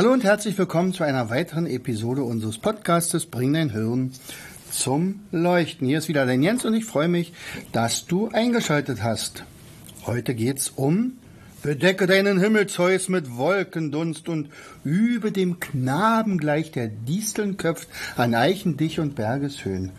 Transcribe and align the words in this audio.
Hallo 0.00 0.14
und 0.14 0.24
herzlich 0.24 0.56
willkommen 0.56 0.94
zu 0.94 1.04
einer 1.04 1.28
weiteren 1.28 1.66
Episode 1.66 2.22
unseres 2.22 2.56
Podcastes 2.56 3.26
Bring 3.26 3.52
dein 3.52 3.68
Hirn 3.68 4.12
zum 4.70 5.20
Leuchten. 5.30 5.86
Hier 5.86 5.98
ist 5.98 6.08
wieder 6.08 6.24
dein 6.24 6.42
Jens 6.42 6.64
und 6.64 6.72
ich 6.72 6.86
freue 6.86 7.08
mich, 7.08 7.34
dass 7.72 8.06
du 8.06 8.30
eingeschaltet 8.30 9.02
hast. 9.02 9.44
Heute 10.06 10.34
geht's 10.34 10.70
um 10.70 11.18
Bedecke 11.62 12.06
deinen 12.06 12.40
Himmel, 12.40 12.66
Zeus, 12.66 13.10
mit 13.10 13.36
Wolkendunst 13.36 14.30
und 14.30 14.48
über 14.84 15.30
dem 15.30 15.60
Knaben 15.60 16.38
gleich 16.38 16.72
der 16.72 16.88
Disteln 16.88 17.58
köpft 17.58 17.88
an 18.16 18.34
Eichen 18.34 18.78
dich 18.78 19.00
und 19.00 19.16
Bergeshöhen. 19.16 19.92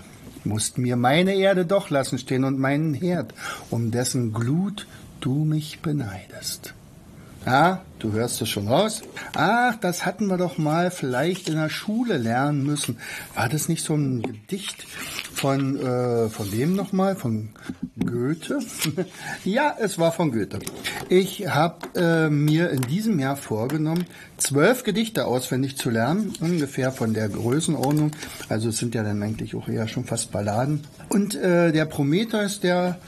Musst 0.44 0.80
mir 0.80 0.96
meine 0.96 1.36
Erde 1.36 1.64
doch 1.68 1.92
lassen 1.92 2.18
stehen 2.18 2.44
und 2.44 2.58
meinen 2.58 2.96
Herd, 2.96 3.36
um 3.70 3.92
dessen 3.92 4.34
Glut 4.34 4.88
du 5.20 5.46
mich 5.46 5.82
beneidest. 5.82 6.74
Ja, 7.46 7.82
du 7.98 8.12
hörst 8.12 8.40
es 8.42 8.50
schon 8.50 8.68
raus. 8.68 9.02
Ach, 9.34 9.76
das 9.78 10.06
hatten 10.06 10.28
wir 10.28 10.38
doch 10.38 10.60
mal 10.60 10.92
vielleicht 10.92 11.50
in 11.50 11.56
der 11.56 11.70
Schule 11.70 12.18
lernen 12.18 12.64
müssen. 12.64 12.98
War 13.34 13.50
das 13.50 13.68
nicht 13.68 13.84
so 13.84 13.96
ein 13.96 14.22
Gedicht 14.22 14.86
von, 15.34 15.76
äh, 15.78 16.30
von 16.30 16.52
wem 16.52 16.76
nochmal? 16.76 17.16
Von 17.16 17.50
Goethe? 17.98 18.60
ja, 19.44 19.76
es 19.80 19.98
war 19.98 20.12
von 20.12 20.32
Goethe. 20.32 20.60
Ich 21.10 21.48
habe 21.48 22.00
äh, 22.00 22.30
mir 22.30 22.70
in 22.70 22.82
diesem 22.82 23.18
Jahr 23.18 23.38
vorgenommen, 23.38 24.06
zwölf 24.38 24.84
Gedichte 24.84 25.26
auswendig 25.26 25.78
zu 25.78 25.90
lernen, 25.90 26.34
ungefähr 26.42 26.92
von 26.92 27.16
der 27.16 27.28
Größenordnung. 27.28 28.12
Also 28.50 28.70
es 28.70 28.78
sind 28.78 28.94
ja 28.94 29.02
dann 29.02 29.24
eigentlich 29.24 29.56
auch 29.56 29.68
eher 29.68 29.88
schon 29.88 30.06
fast 30.06 30.32
Balladen. 30.32 30.82
Und 31.10 31.34
äh, 31.34 31.72
der 31.72 31.86
Prometheus, 31.86 32.60
der 32.60 33.00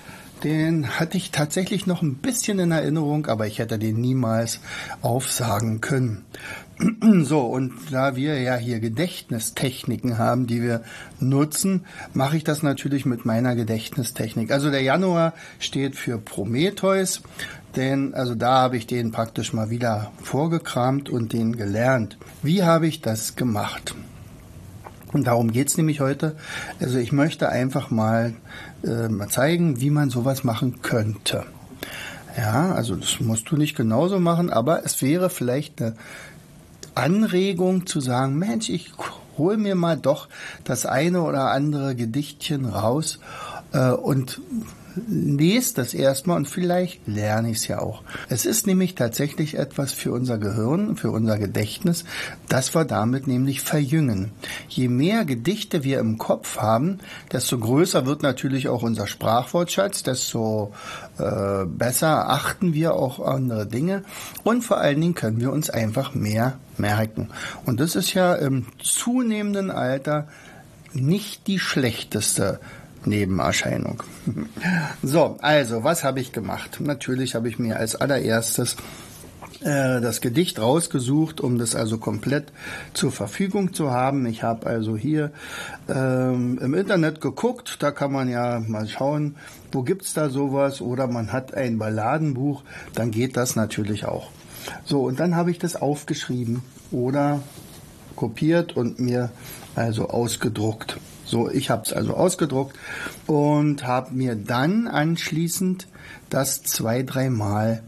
den 0.43 0.99
hatte 0.99 1.17
ich 1.17 1.31
tatsächlich 1.31 1.87
noch 1.87 2.01
ein 2.01 2.15
bisschen 2.15 2.59
in 2.59 2.71
Erinnerung, 2.71 3.27
aber 3.27 3.47
ich 3.47 3.59
hätte 3.59 3.79
den 3.79 4.01
niemals 4.01 4.59
aufsagen 5.01 5.81
können. 5.81 6.25
So, 7.23 7.41
und 7.41 7.73
da 7.91 8.15
wir 8.15 8.41
ja 8.41 8.55
hier 8.55 8.79
Gedächtnistechniken 8.79 10.17
haben, 10.17 10.47
die 10.47 10.61
wir 10.61 10.83
nutzen, 11.19 11.85
mache 12.13 12.35
ich 12.35 12.43
das 12.43 12.63
natürlich 12.63 13.05
mit 13.05 13.25
meiner 13.25 13.55
Gedächtnistechnik. 13.55 14.51
Also 14.51 14.71
der 14.71 14.81
Januar 14.81 15.33
steht 15.59 15.95
für 15.95 16.17
Prometheus, 16.17 17.21
denn 17.75 18.13
also 18.15 18.35
da 18.35 18.61
habe 18.61 18.77
ich 18.77 18.87
den 18.87 19.11
praktisch 19.11 19.53
mal 19.53 19.69
wieder 19.69 20.11
vorgekramt 20.21 21.09
und 21.09 21.31
den 21.31 21.55
gelernt. 21.55 22.17
Wie 22.41 22.63
habe 22.63 22.87
ich 22.87 23.01
das 23.01 23.35
gemacht? 23.35 23.95
Und 25.13 25.27
darum 25.27 25.51
geht's 25.51 25.77
nämlich 25.77 25.99
heute. 25.99 26.35
Also 26.79 26.97
ich 26.97 27.11
möchte 27.11 27.49
einfach 27.49 27.91
mal, 27.91 28.33
äh, 28.83 29.07
mal 29.07 29.29
zeigen, 29.29 29.79
wie 29.79 29.91
man 29.91 30.09
sowas 30.09 30.43
machen 30.43 30.81
könnte. 30.81 31.45
Ja, 32.35 32.73
also 32.73 32.95
das 32.95 33.19
musst 33.19 33.49
du 33.51 33.57
nicht 33.57 33.75
genauso 33.75 34.19
machen, 34.19 34.49
aber 34.49 34.83
es 34.85 35.01
wäre 35.03 35.29
vielleicht 35.29 35.81
eine 35.81 35.95
Anregung 36.95 37.85
zu 37.85 37.99
sagen, 37.99 38.37
Mensch, 38.37 38.69
ich 38.69 38.91
hol 39.37 39.57
mir 39.57 39.75
mal 39.75 39.97
doch 39.97 40.27
das 40.63 40.85
eine 40.85 41.21
oder 41.21 41.51
andere 41.51 41.95
Gedichtchen 41.95 42.65
raus 42.65 43.19
äh, 43.71 43.91
und 43.91 44.41
lese 45.07 45.75
das 45.75 45.93
erstmal 45.93 46.37
und 46.37 46.47
vielleicht 46.47 47.07
lerne 47.07 47.51
ich 47.51 47.57
es 47.57 47.67
ja 47.67 47.79
auch. 47.79 48.03
Es 48.29 48.45
ist 48.45 48.67
nämlich 48.67 48.95
tatsächlich 48.95 49.57
etwas 49.57 49.91
für 49.93 50.11
unser 50.11 50.37
Gehirn, 50.37 50.95
für 50.95 51.11
unser 51.11 51.37
Gedächtnis, 51.37 52.05
dass 52.49 52.75
wir 52.75 52.85
damit 52.85 53.27
nämlich 53.27 53.61
verjüngen. 53.61 54.31
Je 54.69 54.87
mehr 54.87 55.25
Gedichte 55.25 55.83
wir 55.83 55.99
im 55.99 56.17
Kopf 56.17 56.57
haben, 56.57 56.99
desto 57.31 57.57
größer 57.57 58.05
wird 58.05 58.23
natürlich 58.23 58.69
auch 58.69 58.83
unser 58.83 59.07
Sprachwortschatz, 59.07 60.03
desto 60.03 60.73
äh, 61.17 61.65
besser 61.65 62.29
achten 62.29 62.73
wir 62.73 62.93
auch 62.93 63.19
andere 63.19 63.65
Dinge 63.65 64.03
und 64.43 64.63
vor 64.63 64.77
allen 64.77 65.01
Dingen 65.01 65.15
können 65.15 65.39
wir 65.39 65.51
uns 65.51 65.69
einfach 65.69 66.13
mehr 66.13 66.59
merken. 66.77 67.29
Und 67.65 67.79
das 67.79 67.95
ist 67.95 68.13
ja 68.13 68.33
im 68.35 68.65
zunehmenden 68.81 69.71
Alter 69.71 70.27
nicht 70.93 71.47
die 71.47 71.59
schlechteste 71.59 72.59
Nebenerscheinung. 73.05 74.03
So, 75.03 75.37
also, 75.41 75.83
was 75.83 76.03
habe 76.03 76.21
ich 76.21 76.31
gemacht? 76.31 76.79
Natürlich 76.79 77.35
habe 77.35 77.49
ich 77.49 77.59
mir 77.59 77.77
als 77.77 77.95
allererstes 77.95 78.77
äh, 79.63 80.01
das 80.01 80.19
Gedicht 80.21 80.59
rausgesucht, 80.59 81.39
um 81.39 81.57
das 81.57 81.75
also 81.75 81.97
komplett 81.97 82.51
zur 82.93 83.11
Verfügung 83.11 83.73
zu 83.73 83.91
haben. 83.91 84.25
Ich 84.25 84.43
habe 84.43 84.67
also 84.67 84.97
hier 84.97 85.31
ähm, 85.87 86.59
im 86.61 86.73
Internet 86.73 87.21
geguckt, 87.21 87.77
da 87.79 87.91
kann 87.91 88.11
man 88.11 88.29
ja 88.29 88.59
mal 88.59 88.87
schauen, 88.87 89.35
wo 89.71 89.83
gibt's 89.83 90.13
da 90.13 90.29
sowas 90.29 90.81
oder 90.81 91.07
man 91.07 91.31
hat 91.31 91.53
ein 91.53 91.77
Balladenbuch, 91.77 92.63
dann 92.93 93.11
geht 93.11 93.37
das 93.37 93.55
natürlich 93.55 94.05
auch. 94.05 94.31
So, 94.85 95.03
und 95.03 95.19
dann 95.19 95.35
habe 95.35 95.51
ich 95.51 95.59
das 95.59 95.75
aufgeschrieben 95.75 96.61
oder 96.91 97.41
kopiert 98.15 98.75
und 98.75 98.99
mir 98.99 99.31
also 99.75 100.09
ausgedruckt. 100.09 100.97
So, 101.25 101.49
ich 101.49 101.69
habe 101.69 101.83
es 101.85 101.93
also 101.93 102.13
ausgedruckt 102.13 102.77
und 103.27 103.87
habe 103.87 104.13
mir 104.13 104.35
dann 104.35 104.87
anschließend 104.87 105.87
das 106.29 106.63
zwei, 106.63 107.03
dreimal 107.03 107.83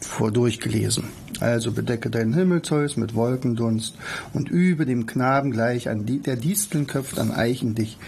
vor 0.00 0.30
durchgelesen. 0.30 1.04
Also 1.40 1.72
bedecke 1.72 2.10
deinen 2.10 2.34
Himmel, 2.34 2.62
Zeus, 2.62 2.96
mit 2.96 3.14
Wolkendunst 3.14 3.96
und 4.32 4.50
übe 4.50 4.86
dem 4.86 5.06
Knaben 5.06 5.50
gleich 5.50 5.88
an 5.88 6.06
die, 6.06 6.20
der 6.20 6.36
Disteln 6.36 6.86
köpft 6.86 7.18
an 7.18 7.32
Eichen 7.32 7.74
dich 7.74 7.98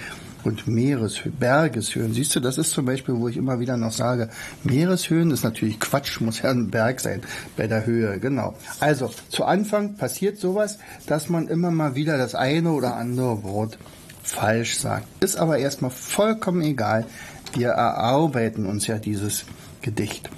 und 0.45 0.67
Meereshöhen, 0.67 1.37
Bergeshöhen. 1.37 2.13
Siehst 2.13 2.37
du, 2.37 2.41
das 2.41 2.59
ist 2.59 2.71
zum 2.71 2.85
Beispiel, 2.85 3.17
wo 3.17 3.29
ich 3.29 3.37
immer 3.37 3.61
wieder 3.61 3.77
noch 3.77 3.93
sage, 3.93 4.29
Meereshöhen 4.63 5.31
ist 5.31 5.43
natürlich 5.43 5.81
Quatsch, 5.81 6.21
muss 6.21 6.43
ja 6.43 6.51
ein 6.51 6.71
Berg 6.71 7.01
sein 7.01 7.23
bei 7.57 7.67
der 7.67 7.87
Höhe, 7.87 8.19
genau. 8.21 8.55
Also, 8.81 9.11
zu 9.29 9.45
Anfang 9.45 9.97
passiert 9.97 10.39
sowas, 10.39 10.79
dass 11.07 11.29
man 11.29 11.49
immer 11.49 11.71
mal 11.71 11.95
wieder 11.95 12.19
das 12.19 12.35
eine 12.35 12.73
oder 12.73 12.97
andere 12.97 13.43
Wort 13.43 13.79
falsch 14.25 14.79
sagt. 14.79 15.07
Ist 15.23 15.37
aber 15.37 15.59
erstmal 15.59 15.91
vollkommen 15.91 16.63
egal. 16.63 17.07
Wir 17.53 17.69
erarbeiten 17.69 18.67
uns 18.67 18.87
ja 18.87 18.99
dieses 18.99 19.45
Gedicht. 19.83 20.31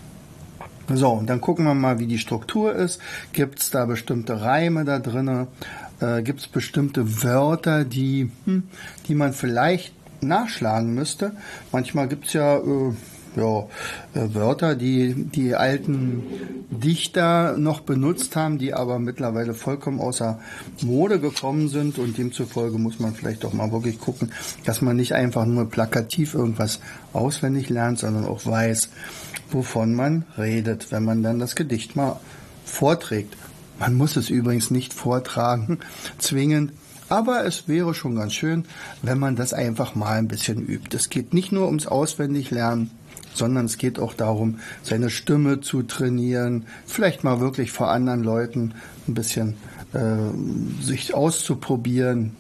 So, 0.92 1.10
und 1.10 1.28
dann 1.28 1.40
gucken 1.40 1.64
wir 1.64 1.74
mal, 1.74 1.98
wie 1.98 2.06
die 2.06 2.18
Struktur 2.18 2.74
ist. 2.74 3.00
Gibt 3.32 3.60
es 3.60 3.70
da 3.70 3.86
bestimmte 3.86 4.42
Reime 4.42 4.84
da 4.84 4.98
drinne? 4.98 5.48
Äh, 6.00 6.22
Gibt 6.22 6.40
es 6.40 6.46
bestimmte 6.46 7.22
Wörter, 7.22 7.84
die, 7.84 8.30
hm, 8.44 8.64
die 9.08 9.14
man 9.14 9.32
vielleicht 9.32 9.94
nachschlagen 10.22 10.94
müsste? 10.94 11.32
Manchmal 11.72 12.08
gibt 12.08 12.26
es 12.26 12.34
ja 12.34 12.58
äh, 12.58 12.92
ja, 13.36 13.60
äh, 14.14 14.34
Wörter, 14.34 14.74
die 14.74 15.14
die 15.14 15.54
alten 15.54 16.22
Dichter 16.70 17.56
noch 17.58 17.80
benutzt 17.80 18.34
haben, 18.34 18.58
die 18.58 18.74
aber 18.74 18.98
mittlerweile 18.98 19.54
vollkommen 19.54 20.00
außer 20.00 20.40
Mode 20.82 21.20
gekommen 21.20 21.68
sind 21.68 21.98
und 21.98 22.18
demzufolge 22.18 22.78
muss 22.78 22.98
man 22.98 23.14
vielleicht 23.14 23.44
doch 23.44 23.52
mal 23.52 23.70
wirklich 23.72 24.00
gucken, 24.00 24.32
dass 24.64 24.80
man 24.80 24.96
nicht 24.96 25.12
einfach 25.12 25.46
nur 25.46 25.68
plakativ 25.68 26.34
irgendwas 26.34 26.80
auswendig 27.12 27.68
lernt, 27.68 27.98
sondern 27.98 28.24
auch 28.24 28.46
weiß, 28.46 28.88
wovon 29.50 29.94
man 29.94 30.24
redet, 30.38 30.90
wenn 30.90 31.04
man 31.04 31.22
dann 31.22 31.38
das 31.38 31.54
Gedicht 31.54 31.94
mal 31.94 32.18
vorträgt. 32.64 33.36
Man 33.78 33.94
muss 33.94 34.16
es 34.16 34.30
übrigens 34.30 34.70
nicht 34.70 34.94
vortragen, 34.94 35.78
zwingend, 36.18 36.72
aber 37.08 37.44
es 37.44 37.68
wäre 37.68 37.94
schon 37.94 38.16
ganz 38.16 38.34
schön, 38.34 38.64
wenn 39.02 39.18
man 39.18 39.36
das 39.36 39.52
einfach 39.52 39.94
mal 39.94 40.18
ein 40.18 40.28
bisschen 40.28 40.66
übt. 40.66 40.96
Es 40.96 41.10
geht 41.10 41.34
nicht 41.34 41.52
nur 41.52 41.66
ums 41.66 41.86
Auswendiglernen, 41.86 42.90
sondern 43.36 43.66
es 43.66 43.78
geht 43.78 43.98
auch 43.98 44.14
darum, 44.14 44.58
seine 44.82 45.10
Stimme 45.10 45.60
zu 45.60 45.82
trainieren, 45.82 46.66
vielleicht 46.86 47.24
mal 47.24 47.40
wirklich 47.40 47.72
vor 47.72 47.90
anderen 47.90 48.22
Leuten 48.22 48.74
ein 49.08 49.14
bisschen 49.14 49.56
äh, 49.92 50.82
sich 50.82 51.14
auszuprobieren, 51.14 52.36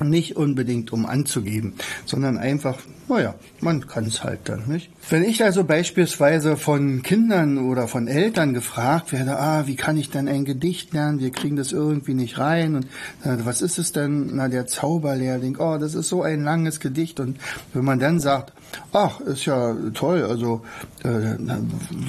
nicht 0.00 0.36
unbedingt 0.36 0.92
um 0.92 1.06
anzugeben, 1.06 1.74
sondern 2.04 2.38
einfach 2.38 2.78
naja, 3.08 3.34
man 3.60 3.86
kann 3.86 4.04
es 4.04 4.22
halt 4.22 4.40
dann 4.44 4.68
nicht. 4.68 4.90
Wenn 5.08 5.24
ich 5.24 5.42
also 5.42 5.64
beispielsweise 5.64 6.58
von 6.58 7.02
Kindern 7.02 7.56
oder 7.56 7.88
von 7.88 8.06
Eltern 8.06 8.52
gefragt 8.52 9.12
werde, 9.12 9.38
ah, 9.38 9.66
wie 9.66 9.76
kann 9.76 9.96
ich 9.96 10.10
denn 10.10 10.28
ein 10.28 10.44
Gedicht 10.44 10.92
lernen? 10.92 11.18
Wir 11.18 11.30
kriegen 11.30 11.56
das 11.56 11.72
irgendwie 11.72 12.12
nicht 12.12 12.38
rein. 12.38 12.74
Und 12.74 12.84
äh, 13.24 13.38
was 13.44 13.62
ist 13.62 13.78
es 13.78 13.92
denn? 13.92 14.36
Na, 14.36 14.48
der 14.48 14.66
Zauberlehrling. 14.66 15.56
Oh, 15.58 15.78
das 15.78 15.94
ist 15.94 16.08
so 16.08 16.22
ein 16.22 16.44
langes 16.44 16.80
Gedicht. 16.80 17.18
Und 17.18 17.38
wenn 17.72 17.84
man 17.84 17.98
dann 17.98 18.20
sagt, 18.20 18.52
ach, 18.92 19.20
ist 19.20 19.46
ja 19.46 19.74
toll, 19.94 20.24
also 20.24 20.62
äh, 21.02 21.08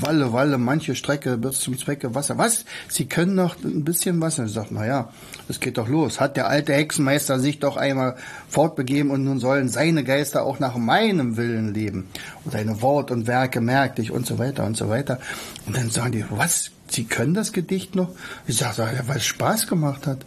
Walle, 0.02 0.34
Walle, 0.34 0.58
manche 0.58 0.96
Strecke 0.96 1.38
bis 1.38 1.62
zum 1.62 1.78
Zwecke 1.78 2.14
Wasser. 2.14 2.38
Was? 2.38 2.66
Sie 2.90 3.06
können 3.06 3.36
noch 3.36 3.56
ein 3.64 3.86
bisschen 3.86 4.20
Wasser. 4.20 4.46
Ich 4.46 4.52
sage, 4.52 4.68
na 4.72 4.86
ja, 4.86 5.10
es 5.50 5.60
geht 5.60 5.78
doch 5.78 5.90
los. 5.90 6.20
Hat 6.20 6.38
der 6.38 6.48
alte 6.48 6.74
Hexenmeister 6.74 7.40
sich 7.40 7.60
doch 7.60 7.76
einmal 7.76 8.16
fortbegeben 8.48 9.12
und 9.12 9.24
nun 9.24 9.40
sollen 9.40 9.68
seine 9.68 10.04
Geister 10.04 10.44
auch 10.44 10.60
nach 10.60 10.78
meinem 10.78 11.38
Willen 11.38 11.74
leben. 11.74 12.08
Und 12.46 12.52
seine 12.52 12.82
Wort 12.82 13.10
und 13.10 13.26
Werke 13.26 13.60
merkte 13.60 14.02
ich 14.02 14.12
und 14.12 14.28
so 14.28 14.38
weiter 14.38 14.64
und 14.66 14.78
so 14.78 14.90
weiter. 14.90 15.20
Und 15.66 15.76
dann 15.76 15.90
sagen 15.90 16.12
die, 16.12 16.26
was? 16.30 16.72
Sie 16.88 17.06
können 17.06 17.34
das 17.34 17.52
Gedicht 17.52 17.96
noch? 17.96 18.10
Ich 18.48 18.58
sage, 18.58 18.88
weil 19.08 19.18
es 19.18 19.26
Spaß 19.26 19.68
gemacht 19.68 20.08
hat. 20.08 20.26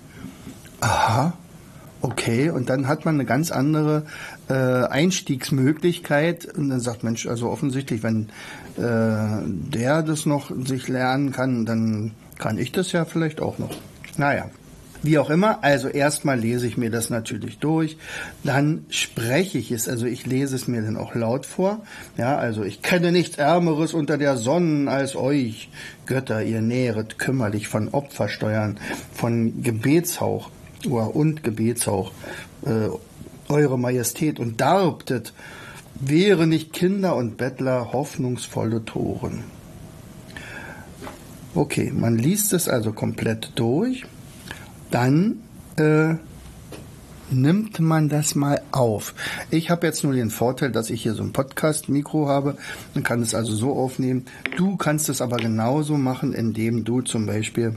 Aha, 0.81 1.35
okay. 2.01 2.51
Und 2.51 2.69
dann 2.69 2.89
hat 2.89 3.05
man 3.05 3.15
eine 3.15 3.25
ganz 3.25 3.53
andere 3.53 4.05
äh, 4.49 4.55
Einstiegsmöglichkeit. 4.55 6.47
Und 6.47 6.69
dann 6.69 6.81
sagt 6.81 7.05
Mensch, 7.05 7.27
also 7.27 7.49
offensichtlich, 7.49 8.03
wenn 8.03 8.29
äh, 8.77 9.45
der 9.47 10.03
das 10.03 10.27
noch 10.27 10.51
sich 10.67 10.89
lernen 10.89 11.31
kann, 11.31 11.65
dann 11.65 12.13
kann 12.39 12.59
ich 12.59 12.73
das 12.73 12.91
ja 12.91 13.05
vielleicht 13.05 13.41
auch 13.41 13.59
noch. 13.59 13.71
Naja. 14.17 14.47
Wie 15.05 15.19
auch 15.19 15.31
immer, 15.31 15.65
also 15.65 15.89
erstmal 15.89 16.39
lese 16.39 16.67
ich 16.69 16.77
mir 16.77 16.91
das 16.91 17.11
natürlich 17.11 17.59
durch, 17.59 17.97
dann 18.45 18.87
spreche 18.89 19.59
ich 19.59 19.73
es, 19.73 19.89
also 19.89 20.07
ich 20.07 20.27
lese 20.27 20.55
es 20.55 20.69
mir 20.69 20.81
dann 20.81 20.97
auch 20.97 21.17
laut 21.17 21.45
vor. 21.45 21.81
Ja, 22.17 22.37
also 22.37 22.63
ich 22.63 22.83
kenne 22.83 23.11
nichts 23.11 23.37
Ärmeres 23.37 23.95
unter 23.95 24.17
der 24.17 24.37
Sonne 24.37 24.89
als 24.89 25.17
euch, 25.17 25.71
Götter, 26.07 26.45
ihr 26.45 26.63
nähret 26.63 27.19
kümmerlich 27.19 27.67
von 27.67 27.89
Opfersteuern, 27.89 28.79
von 29.13 29.65
Gebetshauch 29.65 30.51
und 30.89 31.43
Gebetshauch, 31.43 32.13
äh, 32.65 32.89
eure 33.49 33.79
Majestät 33.81 34.39
und 34.39 34.61
darbtet, 34.61 35.33
wäre 35.95 36.47
nicht 36.47 36.73
Kinder 36.73 37.17
und 37.17 37.37
Bettler 37.39 37.93
hoffnungsvolle 37.93 38.85
Toren. 38.85 39.43
Okay, 41.57 41.93
man 41.93 42.17
liest 42.17 42.53
es 42.53 42.69
also 42.69 42.93
komplett 42.93 43.51
durch 43.57 44.05
dann 44.93 45.41
äh, 45.77 46.15
nimmt 47.31 47.81
man 47.81 48.09
das 48.09 48.35
mal 48.35 48.61
auf. 48.73 49.15
Ich 49.51 49.71
habe 49.71 49.87
jetzt 49.87 50.05
nur 50.05 50.13
den 50.13 50.31
Vorteil, 50.31 50.71
dass 50.71 50.91
ich 50.91 51.03
hier 51.03 51.15
so 51.15 51.23
ein 51.23 51.33
Podcast-Mikro 51.33 52.29
habe 52.29 52.57
und 52.95 53.05
kann 53.05 53.23
es 53.23 53.35
also 53.35 53.55
so 53.55 53.73
aufnehmen. 53.73 54.27
Du 54.57 54.77
kannst 54.77 55.09
es 55.09 55.21
aber 55.21 55.39
genauso 55.39 55.97
machen, 55.97 56.35
indem 56.35 56.85
du 56.85 57.01
zum 57.01 57.27
Beispiel 57.27 57.77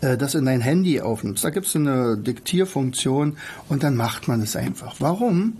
äh, 0.00 0.16
das 0.16 0.34
in 0.34 0.44
dein 0.44 0.60
Handy 0.60 1.00
aufnimmst. 1.00 1.44
Da 1.44 1.50
gibt 1.50 1.66
es 1.66 1.76
eine 1.76 2.16
Diktierfunktion 2.16 3.36
und 3.68 3.82
dann 3.82 3.96
macht 3.96 4.28
man 4.28 4.42
es 4.42 4.56
einfach. 4.56 4.96
Warum? 4.98 5.54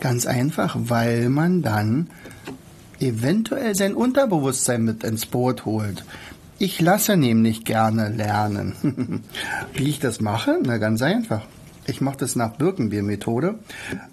Ganz 0.00 0.26
einfach, 0.26 0.76
weil 0.78 1.28
man 1.30 1.62
dann 1.62 2.08
eventuell 3.00 3.74
sein 3.74 3.94
Unterbewusstsein 3.94 4.84
mit 4.84 5.04
ins 5.04 5.26
Boot 5.26 5.64
holt. 5.64 6.04
Ich 6.58 6.80
lasse 6.80 7.16
nämlich 7.16 7.64
gerne 7.64 8.08
lernen. 8.08 9.22
Wie 9.74 9.90
ich 9.90 10.00
das 10.00 10.20
mache? 10.20 10.58
Na 10.64 10.78
ganz 10.78 11.02
einfach. 11.02 11.42
Ich 11.86 12.00
mache 12.00 12.16
das 12.16 12.34
nach 12.34 12.56
Birkenbier-Methode. 12.56 13.56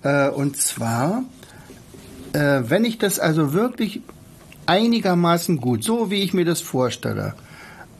Äh, 0.03 0.29
und 0.29 0.57
zwar, 0.57 1.23
äh, 2.33 2.61
wenn 2.63 2.83
ich 2.83 2.97
das 2.97 3.19
also 3.19 3.53
wirklich 3.53 4.01
einigermaßen 4.65 5.57
gut, 5.57 5.83
so 5.83 6.11
wie 6.11 6.21
ich 6.21 6.33
mir 6.33 6.45
das 6.45 6.61
vorstelle, 6.61 7.33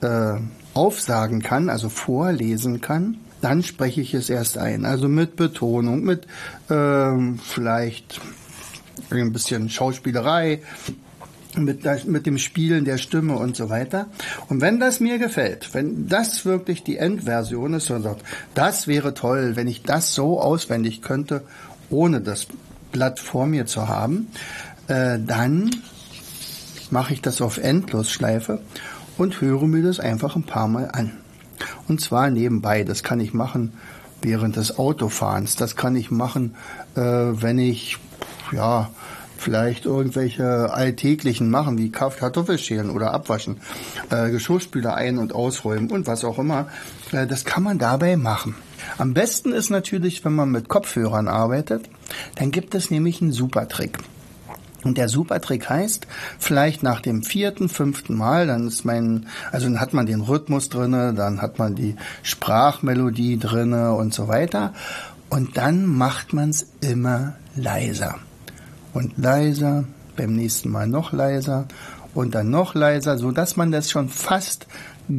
äh, 0.01 0.33
aufsagen 0.73 1.41
kann, 1.41 1.69
also 1.69 1.87
vorlesen 1.87 2.81
kann, 2.81 3.17
dann 3.41 3.63
spreche 3.63 4.01
ich 4.01 4.13
es 4.13 4.29
erst 4.29 4.57
ein. 4.57 4.85
Also 4.85 5.07
mit 5.07 5.35
Betonung, 5.37 6.03
mit 6.03 6.27
ähm, 6.69 7.39
vielleicht 7.39 8.19
ein 9.09 9.31
bisschen 9.31 9.69
Schauspielerei, 9.69 10.61
mit, 11.55 12.07
mit 12.07 12.25
dem 12.25 12.37
Spielen 12.37 12.85
der 12.85 12.97
Stimme 12.97 13.37
und 13.37 13.55
so 13.55 13.69
weiter. 13.69 14.07
Und 14.49 14.61
wenn 14.61 14.79
das 14.79 14.99
mir 14.99 15.17
gefällt, 15.17 15.73
wenn 15.73 16.07
das 16.07 16.45
wirklich 16.45 16.83
die 16.83 16.97
Endversion 16.97 17.73
ist 17.73 17.87
sagt, 17.87 18.23
das 18.53 18.87
wäre 18.87 19.13
toll, 19.13 19.55
wenn 19.55 19.67
ich 19.67 19.83
das 19.83 20.13
so 20.13 20.39
auswendig 20.39 21.01
könnte, 21.01 21.43
ohne 21.89 22.21
das 22.21 22.47
Blatt 22.91 23.19
vor 23.19 23.45
mir 23.45 23.65
zu 23.65 23.87
haben, 23.87 24.27
äh, 24.87 25.19
dann 25.19 25.71
mache 26.89 27.13
ich 27.13 27.21
das 27.21 27.41
auf 27.41 27.57
Endlosschleife 27.57 28.59
und 29.17 29.41
höre 29.41 29.67
mir 29.67 29.83
das 29.83 29.99
einfach 29.99 30.35
ein 30.35 30.43
paar 30.43 30.67
Mal 30.67 30.89
an. 30.91 31.11
Und 31.87 32.01
zwar 32.01 32.29
nebenbei. 32.29 32.83
Das 32.83 33.03
kann 33.03 33.19
ich 33.19 33.33
machen 33.33 33.73
während 34.21 34.55
des 34.55 34.77
Autofahrens. 34.77 35.55
Das 35.55 35.75
kann 35.75 35.95
ich 35.95 36.11
machen, 36.11 36.55
äh, 36.95 37.01
wenn 37.01 37.59
ich 37.59 37.97
ja 38.51 38.89
vielleicht 39.43 39.85
irgendwelche 39.85 40.73
alltäglichen 40.73 41.49
machen, 41.49 41.77
wie 41.77 41.91
Kartoffelschälen 41.91 42.89
oder 42.89 43.13
abwaschen, 43.13 43.57
äh, 44.09 44.29
Geschirrspüler 44.29 44.95
ein- 44.95 45.17
und 45.17 45.35
ausräumen 45.35 45.91
und 45.91 46.07
was 46.07 46.23
auch 46.23 46.39
immer. 46.39 46.67
Äh, 47.11 47.27
das 47.27 47.43
kann 47.45 47.63
man 47.63 47.77
dabei 47.77 48.15
machen. 48.15 48.55
Am 48.97 49.13
besten 49.13 49.51
ist 49.51 49.69
natürlich, 49.69 50.23
wenn 50.23 50.33
man 50.33 50.49
mit 50.49 50.69
Kopfhörern 50.69 51.27
arbeitet, 51.27 51.89
dann 52.35 52.51
gibt 52.51 52.73
es 52.73 52.89
nämlich 52.89 53.21
einen 53.21 53.31
super 53.31 53.67
Trick. 53.67 53.97
Und 54.83 54.97
der 54.97 55.07
Supertrick 55.07 55.69
heißt, 55.69 56.07
vielleicht 56.39 56.83
nach 56.83 56.99
dem 56.99 57.23
vierten, 57.23 57.69
fünften 57.69 58.15
Mal, 58.15 58.47
dann 58.47 58.67
ist 58.67 58.83
mein, 58.83 59.27
also 59.51 59.67
dann 59.67 59.79
hat 59.79 59.93
man 59.93 60.05
den 60.05 60.21
Rhythmus 60.21 60.67
drinne, 60.69 61.13
dann 61.13 61.41
hat 61.41 61.57
man 61.57 61.75
die 61.75 61.95
Sprachmelodie 62.21 63.39
drinne 63.39 63.93
und 63.93 64.13
so 64.13 64.27
weiter. 64.27 64.73
Und 65.29 65.57
dann 65.57 65.85
macht 65.85 66.33
man 66.33 66.49
es 66.49 66.67
immer 66.81 67.35
leiser 67.55 68.19
und 68.93 69.17
leiser, 69.17 69.85
beim 70.15 70.33
nächsten 70.33 70.69
Mal 70.69 70.87
noch 70.87 71.11
leiser 71.11 71.65
und 72.13 72.35
dann 72.35 72.49
noch 72.49 72.75
leiser, 72.75 73.17
so 73.17 73.31
dass 73.31 73.57
man 73.57 73.71
das 73.71 73.89
schon 73.89 74.09
fast 74.09 74.67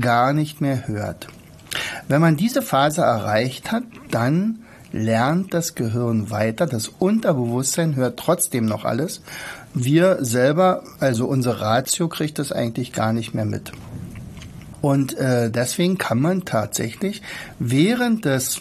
gar 0.01 0.33
nicht 0.33 0.61
mehr 0.61 0.87
hört. 0.87 1.27
Wenn 2.09 2.21
man 2.21 2.37
diese 2.37 2.63
Phase 2.63 3.03
erreicht 3.03 3.73
hat, 3.73 3.83
dann 4.11 4.61
lernt 4.93 5.53
das 5.53 5.75
Gehirn 5.75 6.31
weiter, 6.31 6.67
das 6.67 6.87
Unterbewusstsein 6.87 7.97
hört 7.97 8.19
trotzdem 8.19 8.65
noch 8.65 8.85
alles. 8.85 9.23
Wir 9.75 10.19
selber, 10.25 10.85
also 11.01 11.27
unsere 11.27 11.61
Ratio 11.61 12.09
kriegt 12.09 12.39
das 12.39 12.53
eigentlich 12.53 12.93
gar 12.93 13.13
nicht 13.13 13.35
mehr 13.35 13.45
mit. 13.45 13.73
Und 14.81 15.17
äh, 15.17 15.51
deswegen 15.51 15.99
kann 15.99 16.21
man 16.21 16.45
tatsächlich 16.45 17.23
während 17.59 18.25
des 18.25 18.61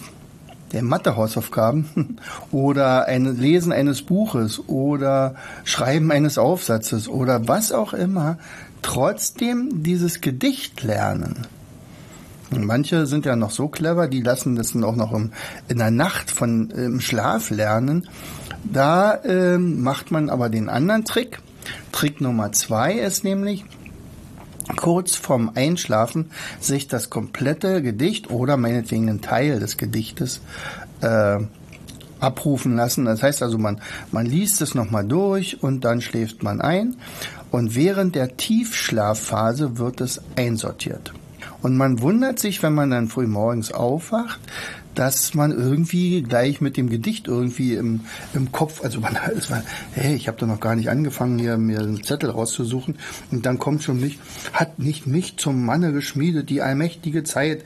der 0.74 0.84
Mathehausaufgaben 0.84 2.18
oder 2.52 3.06
ein 3.06 3.38
Lesen 3.38 3.72
eines 3.72 4.02
Buches 4.02 4.68
oder 4.68 5.36
Schreiben 5.64 6.12
eines 6.12 6.38
Aufsatzes 6.38 7.08
oder 7.08 7.48
was 7.48 7.72
auch 7.72 7.94
immer 7.94 8.38
trotzdem 8.82 9.84
dieses 9.84 10.20
Gedicht 10.20 10.84
lernen. 10.84 11.48
Und 12.52 12.66
manche 12.66 13.08
sind 13.08 13.26
ja 13.26 13.36
noch 13.36 13.52
so 13.52 13.68
clever, 13.68 14.08
die 14.08 14.22
lassen 14.22 14.56
das 14.56 14.74
dann 14.74 14.84
auch 14.84 14.96
noch 14.96 15.14
im, 15.14 15.32
in 15.70 15.78
der 15.78 15.92
Nacht 15.92 16.30
von 16.30 16.70
im 16.70 17.00
Schlaf 17.00 17.50
lernen. 17.50 18.08
Da 18.64 19.16
äh, 19.16 19.58
macht 19.58 20.12
man 20.12 20.30
aber 20.30 20.50
den 20.50 20.70
anderen 20.70 21.06
Trick. 21.06 21.40
Trick 21.92 22.22
Nummer 22.22 22.52
zwei 22.52 22.94
ist 22.94 23.24
nämlich, 23.24 23.66
kurz 24.76 25.16
vorm 25.16 25.52
Einschlafen 25.56 26.32
sich 26.60 26.88
das 26.88 27.10
komplette 27.10 27.82
Gedicht 27.82 28.30
oder 28.30 28.58
meinetwegen 28.58 29.10
einen 29.10 29.22
Teil 29.22 29.60
des 29.60 29.78
Gedichtes 29.78 30.42
äh, 31.02 31.40
abrufen 32.20 32.76
lassen. 32.76 33.06
Das 33.06 33.22
heißt 33.22 33.44
also, 33.44 33.58
man, 33.58 33.82
man 34.12 34.26
liest 34.26 34.62
es 34.62 34.76
nochmal 34.76 35.06
durch 35.06 35.62
und 35.62 35.86
dann 35.86 36.02
schläft 36.02 36.44
man 36.44 36.62
ein. 36.62 36.96
Und 37.52 37.76
während 37.76 38.16
der 38.16 38.38
Tiefschlafphase 38.38 39.78
wird 39.78 40.02
es 40.02 40.22
einsortiert. 40.36 41.14
Und 41.62 41.78
man 41.78 42.02
wundert 42.02 42.40
sich, 42.40 42.64
wenn 42.64 42.74
man 42.74 42.90
dann 42.90 43.08
früh 43.08 43.28
morgens 43.28 43.72
aufwacht, 43.72 44.40
dass 44.96 45.34
man 45.34 45.52
irgendwie 45.52 46.22
gleich 46.22 46.62
mit 46.62 46.78
dem 46.78 46.90
Gedicht 46.90 47.28
irgendwie 47.28 47.74
im, 47.74 48.02
im 48.34 48.52
Kopf, 48.52 48.84
also 48.84 49.00
man, 49.00 49.18
es 49.38 49.50
war, 49.50 49.64
hey, 49.94 50.16
ich 50.16 50.28
habe 50.28 50.38
da 50.40 50.46
noch 50.46 50.60
gar 50.60 50.76
nicht 50.76 50.90
angefangen, 50.90 51.40
hier 51.40 51.58
mir 51.58 51.80
einen 51.80 52.04
Zettel 52.04 52.30
rauszusuchen 52.30 52.96
und 53.32 53.46
dann 53.46 53.60
kommt 53.60 53.84
schon 53.84 54.00
mich, 54.00 54.20
hat 54.54 54.80
nicht 54.80 55.08
mich 55.08 55.38
zum 55.38 55.66
Manne 55.66 55.92
geschmiedet, 55.94 56.50
die 56.50 56.62
allmächtige 56.62 57.24
Zeit 57.24 57.64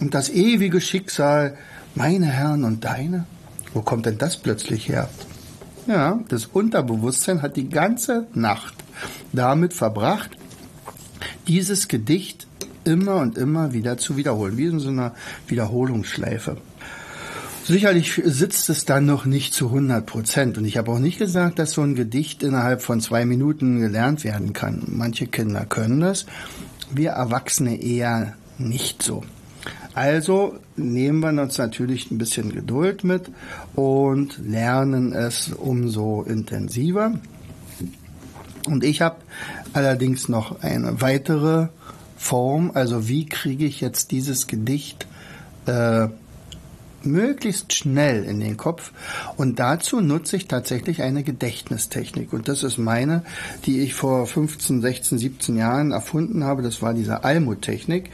und 0.00 0.14
das 0.14 0.28
ewige 0.30 0.80
Schicksal, 0.80 1.56
meine 1.94 2.26
Herren 2.26 2.64
und 2.64 2.84
deine? 2.84 3.26
Wo 3.72 3.82
kommt 3.82 4.06
denn 4.06 4.18
das 4.18 4.36
plötzlich 4.36 4.88
her? 4.88 5.08
Ja, 5.86 6.20
das 6.28 6.46
Unterbewusstsein 6.46 7.42
hat 7.42 7.56
die 7.56 7.68
ganze 7.68 8.26
Nacht 8.34 8.74
damit 9.32 9.72
verbracht, 9.72 10.30
dieses 11.46 11.88
Gedicht 11.88 12.46
immer 12.84 13.16
und 13.16 13.38
immer 13.38 13.72
wieder 13.72 13.98
zu 13.98 14.16
wiederholen, 14.16 14.56
wie 14.56 14.66
in 14.66 14.78
so 14.78 14.88
einer 14.88 15.14
Wiederholungsschleife. 15.46 16.56
Sicherlich 17.70 18.20
sitzt 18.24 18.68
es 18.68 18.84
dann 18.84 19.06
noch 19.06 19.26
nicht 19.26 19.54
zu 19.54 19.66
100 19.66 20.04
Prozent. 20.04 20.58
Und 20.58 20.64
ich 20.64 20.76
habe 20.76 20.90
auch 20.90 20.98
nicht 20.98 21.18
gesagt, 21.18 21.60
dass 21.60 21.70
so 21.70 21.82
ein 21.82 21.94
Gedicht 21.94 22.42
innerhalb 22.42 22.82
von 22.82 23.00
zwei 23.00 23.24
Minuten 23.24 23.78
gelernt 23.78 24.24
werden 24.24 24.52
kann. 24.52 24.82
Manche 24.88 25.28
Kinder 25.28 25.66
können 25.66 26.00
das, 26.00 26.26
wir 26.92 27.10
Erwachsene 27.10 27.80
eher 27.80 28.34
nicht 28.58 29.04
so. 29.04 29.22
Also 29.94 30.58
nehmen 30.74 31.20
wir 31.20 31.28
uns 31.28 31.58
natürlich 31.58 32.10
ein 32.10 32.18
bisschen 32.18 32.52
Geduld 32.52 33.04
mit 33.04 33.30
und 33.76 34.38
lernen 34.44 35.12
es 35.12 35.52
umso 35.52 36.22
intensiver. 36.22 37.20
Und 38.66 38.82
ich 38.82 39.00
habe 39.00 39.18
allerdings 39.74 40.28
noch 40.28 40.60
eine 40.62 41.00
weitere 41.00 41.68
Form, 42.16 42.72
also 42.74 43.06
wie 43.06 43.26
kriege 43.26 43.64
ich 43.64 43.80
jetzt 43.80 44.10
dieses 44.10 44.48
Gedicht 44.48 45.06
äh, 45.66 46.08
möglichst 47.04 47.72
schnell 47.72 48.24
in 48.24 48.40
den 48.40 48.56
Kopf. 48.56 48.92
Und 49.36 49.58
dazu 49.58 50.00
nutze 50.00 50.36
ich 50.36 50.48
tatsächlich 50.48 51.02
eine 51.02 51.22
Gedächtnistechnik. 51.22 52.32
Und 52.32 52.48
das 52.48 52.62
ist 52.62 52.78
meine, 52.78 53.24
die 53.66 53.80
ich 53.80 53.94
vor 53.94 54.26
15, 54.26 54.80
16, 54.80 55.18
17 55.18 55.56
Jahren 55.56 55.92
erfunden 55.92 56.44
habe. 56.44 56.62
Das 56.62 56.82
war 56.82 56.94
diese 56.94 57.24
Almut-Technik. 57.24 58.10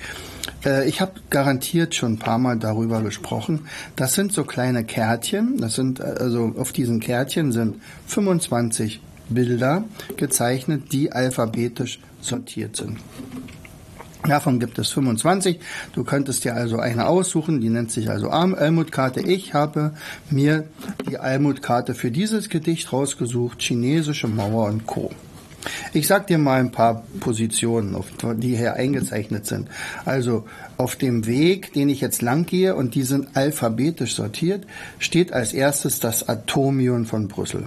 Äh, 0.64 0.88
ich 0.88 1.00
habe 1.00 1.12
garantiert 1.30 1.94
schon 1.94 2.14
ein 2.14 2.18
paar 2.18 2.38
Mal 2.38 2.58
darüber 2.58 3.02
gesprochen. 3.02 3.66
Das 3.96 4.14
sind 4.14 4.32
so 4.32 4.44
kleine 4.44 4.84
Kärtchen. 4.84 5.58
Das 5.58 5.74
sind, 5.74 6.00
also 6.00 6.54
auf 6.56 6.72
diesen 6.72 7.00
Kärtchen 7.00 7.52
sind 7.52 7.76
25 8.06 9.00
Bilder 9.28 9.84
gezeichnet, 10.16 10.92
die 10.92 11.12
alphabetisch 11.12 12.00
sortiert 12.20 12.76
sind. 12.76 12.98
Davon 14.28 14.58
gibt 14.58 14.78
es 14.78 14.90
25. 14.90 15.60
Du 15.92 16.04
könntest 16.04 16.44
dir 16.44 16.54
also 16.54 16.78
eine 16.78 17.06
aussuchen, 17.06 17.60
die 17.60 17.68
nennt 17.68 17.90
sich 17.90 18.10
also 18.10 18.30
Almutkarte. 18.30 19.20
Ich 19.20 19.54
habe 19.54 19.92
mir 20.30 20.64
die 21.08 21.18
Almutkarte 21.18 21.94
für 21.94 22.10
dieses 22.10 22.48
Gedicht 22.48 22.92
rausgesucht, 22.92 23.62
chinesische 23.62 24.26
Mauer 24.26 24.66
und 24.66 24.86
Co. 24.86 25.12
Ich 25.92 26.06
sag 26.06 26.26
dir 26.26 26.38
mal 26.38 26.60
ein 26.60 26.70
paar 26.70 27.04
Positionen, 27.20 27.96
die 28.36 28.56
hier 28.56 28.74
eingezeichnet 28.74 29.46
sind. 29.46 29.68
Also 30.04 30.46
auf 30.76 30.96
dem 30.96 31.26
Weg, 31.26 31.72
den 31.72 31.88
ich 31.88 32.00
jetzt 32.00 32.22
lang 32.22 32.46
gehe, 32.46 32.76
und 32.76 32.94
die 32.94 33.02
sind 33.02 33.36
alphabetisch 33.36 34.14
sortiert, 34.14 34.66
steht 34.98 35.32
als 35.32 35.52
erstes 35.52 35.98
das 35.98 36.28
Atomion 36.28 37.06
von 37.06 37.28
Brüssel 37.28 37.64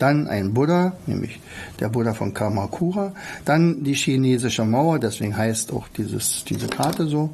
dann 0.00 0.28
ein 0.28 0.54
Buddha, 0.54 0.94
nämlich 1.06 1.40
der 1.78 1.88
Buddha 1.88 2.14
von 2.14 2.34
Kamakura, 2.34 3.12
dann 3.44 3.84
die 3.84 3.94
chinesische 3.94 4.64
Mauer, 4.64 4.98
deswegen 4.98 5.36
heißt 5.36 5.72
auch 5.72 5.88
dieses, 5.88 6.44
diese 6.44 6.66
Karte 6.66 7.06
so. 7.06 7.30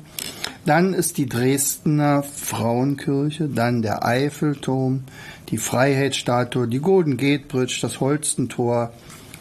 Dann 0.65 0.95
ist 0.95 1.17
die 1.17 1.27
Dresdner 1.27 2.23
Frauenkirche, 2.25 3.49
dann 3.49 3.83
der 3.83 4.05
Eiffelturm, 4.05 5.05
die 5.49 5.59
Freiheitsstatue, 5.59 6.67
die 6.67 6.81
Golden 6.81 7.17
Gate 7.17 7.47
Bridge, 7.47 7.79
das 7.81 8.01
Holstentor, 8.01 8.93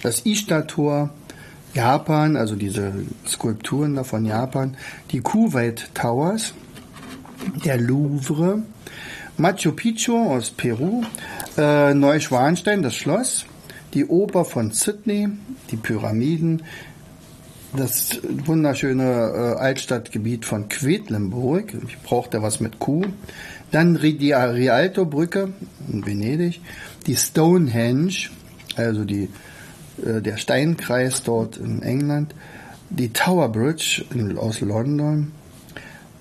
das 0.04 0.26
Ishtar-Tor, 0.26 1.10
Japan, 1.74 2.38
also 2.38 2.56
diese 2.56 2.94
Skulpturen 3.28 3.96
da 3.96 4.04
von 4.04 4.24
Japan, 4.24 4.78
die 5.12 5.22
Kuwait 5.22 5.90
Towers, 5.94 6.54
der 7.66 7.78
Louvre, 7.78 8.64
Machu 9.38 9.74
Picchu 9.74 10.18
aus 10.18 10.52
Peru, 10.52 11.04
äh, 11.58 11.94
Neuschwanstein, 11.94 12.82
das 12.82 12.96
Schloss, 12.96 13.46
die 13.94 14.06
Oper 14.06 14.46
von 14.46 14.72
Sydney, 14.72 15.30
die 15.72 15.78
Pyramiden, 15.78 16.64
das 17.76 18.20
wunderschöne 18.46 19.04
äh, 19.04 19.60
Altstadtgebiet 19.60 20.46
von 20.46 20.70
Quedlinburg, 20.70 21.74
ich 21.88 21.98
brauchte 22.00 22.42
was 22.42 22.60
mit 22.60 22.80
Kuh, 22.80 23.06
dann 23.72 24.00
die 24.02 24.32
Rialto-Brücke 24.32 25.54
in 25.92 26.06
Venedig, 26.06 26.62
die 27.08 27.16
Stonehenge, 27.16 28.30
also 28.76 29.04
die, 29.04 29.30
äh, 30.06 30.22
der 30.22 30.38
Steinkreis 30.38 31.24
dort 31.24 31.58
in 31.58 31.82
England, 31.82 32.34
die 32.90 33.10
Tower 33.10 33.50
Bridge 33.50 34.06
in, 34.14 34.38
aus 34.38 34.62
London, 34.62 35.32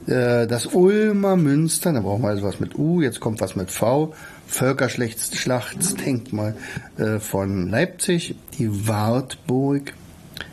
äh, 0.07 0.47
das 0.47 0.67
Ulmer 0.67 1.37
Münster, 1.37 1.93
da 1.93 2.00
brauchen 2.00 2.23
wir 2.23 2.31
also 2.31 2.43
was 2.43 2.61
mit 2.61 2.79
U, 2.79 3.00
jetzt 3.00 3.21
kommt 3.21 3.41
was 3.41 3.57
mit 3.57 3.71
V, 3.71 4.14
Völkerschlachtsdenkmal 4.54 6.54
äh, 6.96 7.18
von 7.18 7.68
Leipzig, 7.68 8.37
die 8.56 8.87
Wartburg, 8.87 9.94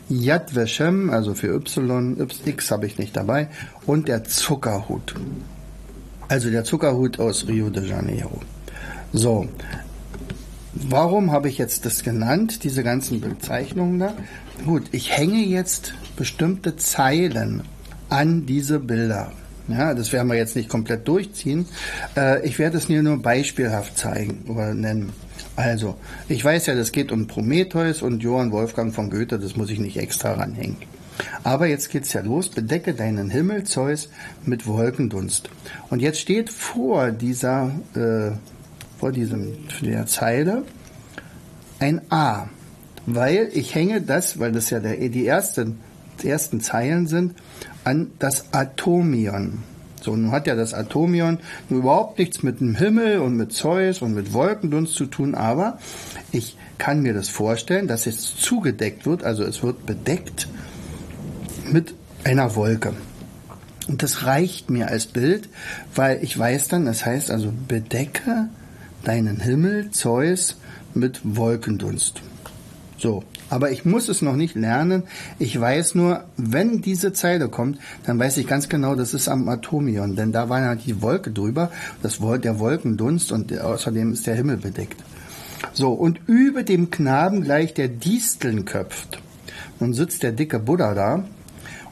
Yad 0.08 0.56
Vashem, 0.56 1.10
also 1.10 1.34
für 1.34 1.54
Y, 1.54 2.16
X 2.44 2.72
habe 2.72 2.86
ich 2.86 2.98
nicht 2.98 3.16
dabei, 3.16 3.48
und 3.86 4.08
der 4.08 4.24
Zuckerhut. 4.24 5.14
Also 6.28 6.50
der 6.50 6.64
Zuckerhut 6.64 7.20
aus 7.20 7.46
Rio 7.46 7.70
de 7.70 7.88
Janeiro. 7.88 8.40
So, 9.12 9.46
warum 10.72 11.30
habe 11.30 11.48
ich 11.48 11.58
jetzt 11.58 11.86
das 11.86 12.02
genannt, 12.02 12.64
diese 12.64 12.82
ganzen 12.82 13.20
Bezeichnungen 13.20 14.00
da? 14.00 14.14
Gut, 14.64 14.82
ich 14.90 15.16
hänge 15.16 15.44
jetzt 15.44 15.94
bestimmte 16.16 16.76
Zeilen 16.76 17.62
an 18.08 18.46
diese 18.46 18.80
Bilder. 18.80 19.30
Ja, 19.72 19.94
das 19.94 20.12
werden 20.12 20.28
wir 20.28 20.36
jetzt 20.36 20.56
nicht 20.56 20.68
komplett 20.68 21.08
durchziehen. 21.08 21.66
Äh, 22.16 22.46
ich 22.46 22.58
werde 22.58 22.76
es 22.76 22.88
mir 22.88 23.02
nur 23.02 23.20
beispielhaft 23.22 23.96
zeigen 23.96 24.44
oder 24.48 24.74
nennen. 24.74 25.12
Also, 25.56 25.96
ich 26.28 26.44
weiß 26.44 26.66
ja, 26.66 26.74
das 26.74 26.92
geht 26.92 27.12
um 27.12 27.26
Prometheus 27.26 28.02
und 28.02 28.22
Johann 28.22 28.52
Wolfgang 28.52 28.94
von 28.94 29.10
Goethe, 29.10 29.38
das 29.38 29.56
muss 29.56 29.70
ich 29.70 29.78
nicht 29.78 29.96
extra 29.96 30.32
ranhängen. 30.32 30.76
Aber 31.42 31.66
jetzt 31.66 31.90
geht's 31.90 32.12
ja 32.12 32.20
los. 32.20 32.48
Bedecke 32.48 32.94
deinen 32.94 33.30
Himmel, 33.30 33.64
Zeus, 33.64 34.08
mit 34.44 34.66
Wolkendunst. 34.66 35.50
Und 35.90 36.00
jetzt 36.00 36.20
steht 36.20 36.50
vor 36.50 37.10
dieser, 37.10 37.70
äh, 37.94 38.32
vor 38.98 39.12
diesem, 39.12 39.54
der 39.82 40.06
Zeile 40.06 40.64
ein 41.78 42.00
A. 42.10 42.48
Weil 43.06 43.50
ich 43.52 43.74
hänge 43.74 44.00
das, 44.00 44.38
weil 44.38 44.52
das 44.52 44.70
ja 44.70 44.80
der, 44.80 44.96
die 44.96 45.26
ersten, 45.26 45.66
die 45.70 45.91
ersten 46.24 46.60
Zeilen 46.60 47.06
sind, 47.06 47.34
an 47.84 48.10
das 48.18 48.52
Atomion. 48.52 49.62
So, 50.02 50.16
nun 50.16 50.32
hat 50.32 50.46
ja 50.46 50.56
das 50.56 50.74
Atomion 50.74 51.38
überhaupt 51.70 52.18
nichts 52.18 52.42
mit 52.42 52.60
dem 52.60 52.74
Himmel 52.74 53.20
und 53.20 53.36
mit 53.36 53.52
Zeus 53.52 54.02
und 54.02 54.14
mit 54.14 54.32
Wolkendunst 54.32 54.94
zu 54.94 55.06
tun, 55.06 55.34
aber 55.34 55.78
ich 56.32 56.56
kann 56.78 57.02
mir 57.02 57.14
das 57.14 57.28
vorstellen, 57.28 57.86
dass 57.86 58.06
es 58.06 58.36
zugedeckt 58.36 59.06
wird, 59.06 59.22
also 59.22 59.44
es 59.44 59.62
wird 59.62 59.86
bedeckt 59.86 60.48
mit 61.70 61.94
einer 62.24 62.56
Wolke. 62.56 62.94
Und 63.88 64.02
das 64.02 64.24
reicht 64.24 64.70
mir 64.70 64.88
als 64.88 65.06
Bild, 65.06 65.48
weil 65.94 66.22
ich 66.22 66.36
weiß 66.36 66.68
dann, 66.68 66.84
das 66.84 67.06
heißt 67.06 67.30
also, 67.30 67.52
bedecke 67.68 68.48
deinen 69.04 69.40
Himmel, 69.40 69.90
Zeus, 69.90 70.56
mit 70.94 71.20
Wolkendunst. 71.24 72.22
So, 73.02 73.24
aber 73.50 73.72
ich 73.72 73.84
muss 73.84 74.08
es 74.08 74.22
noch 74.22 74.36
nicht 74.36 74.54
lernen. 74.54 75.02
Ich 75.40 75.60
weiß 75.60 75.96
nur, 75.96 76.22
wenn 76.36 76.82
diese 76.82 77.12
Zeile 77.12 77.48
kommt, 77.48 77.80
dann 78.06 78.16
weiß 78.16 78.36
ich 78.36 78.46
ganz 78.46 78.68
genau, 78.68 78.94
das 78.94 79.12
ist 79.12 79.26
am 79.26 79.48
Atomion, 79.48 80.14
denn 80.14 80.30
da 80.30 80.48
war 80.48 80.60
ja 80.60 80.76
die 80.76 81.02
Wolke 81.02 81.32
drüber, 81.32 81.72
das 82.00 82.20
der 82.20 82.60
Wolkendunst 82.60 83.32
und 83.32 83.58
außerdem 83.58 84.12
ist 84.12 84.28
der 84.28 84.36
Himmel 84.36 84.58
bedeckt. 84.58 85.02
So, 85.72 85.90
und 85.90 86.20
über 86.28 86.62
dem 86.62 86.90
Knaben 86.90 87.42
gleich 87.42 87.74
der 87.74 87.88
Disteln 87.88 88.66
köpft. 88.66 89.20
Nun 89.80 89.94
sitzt 89.94 90.22
der 90.22 90.30
dicke 90.30 90.60
Buddha 90.60 90.94
da 90.94 91.24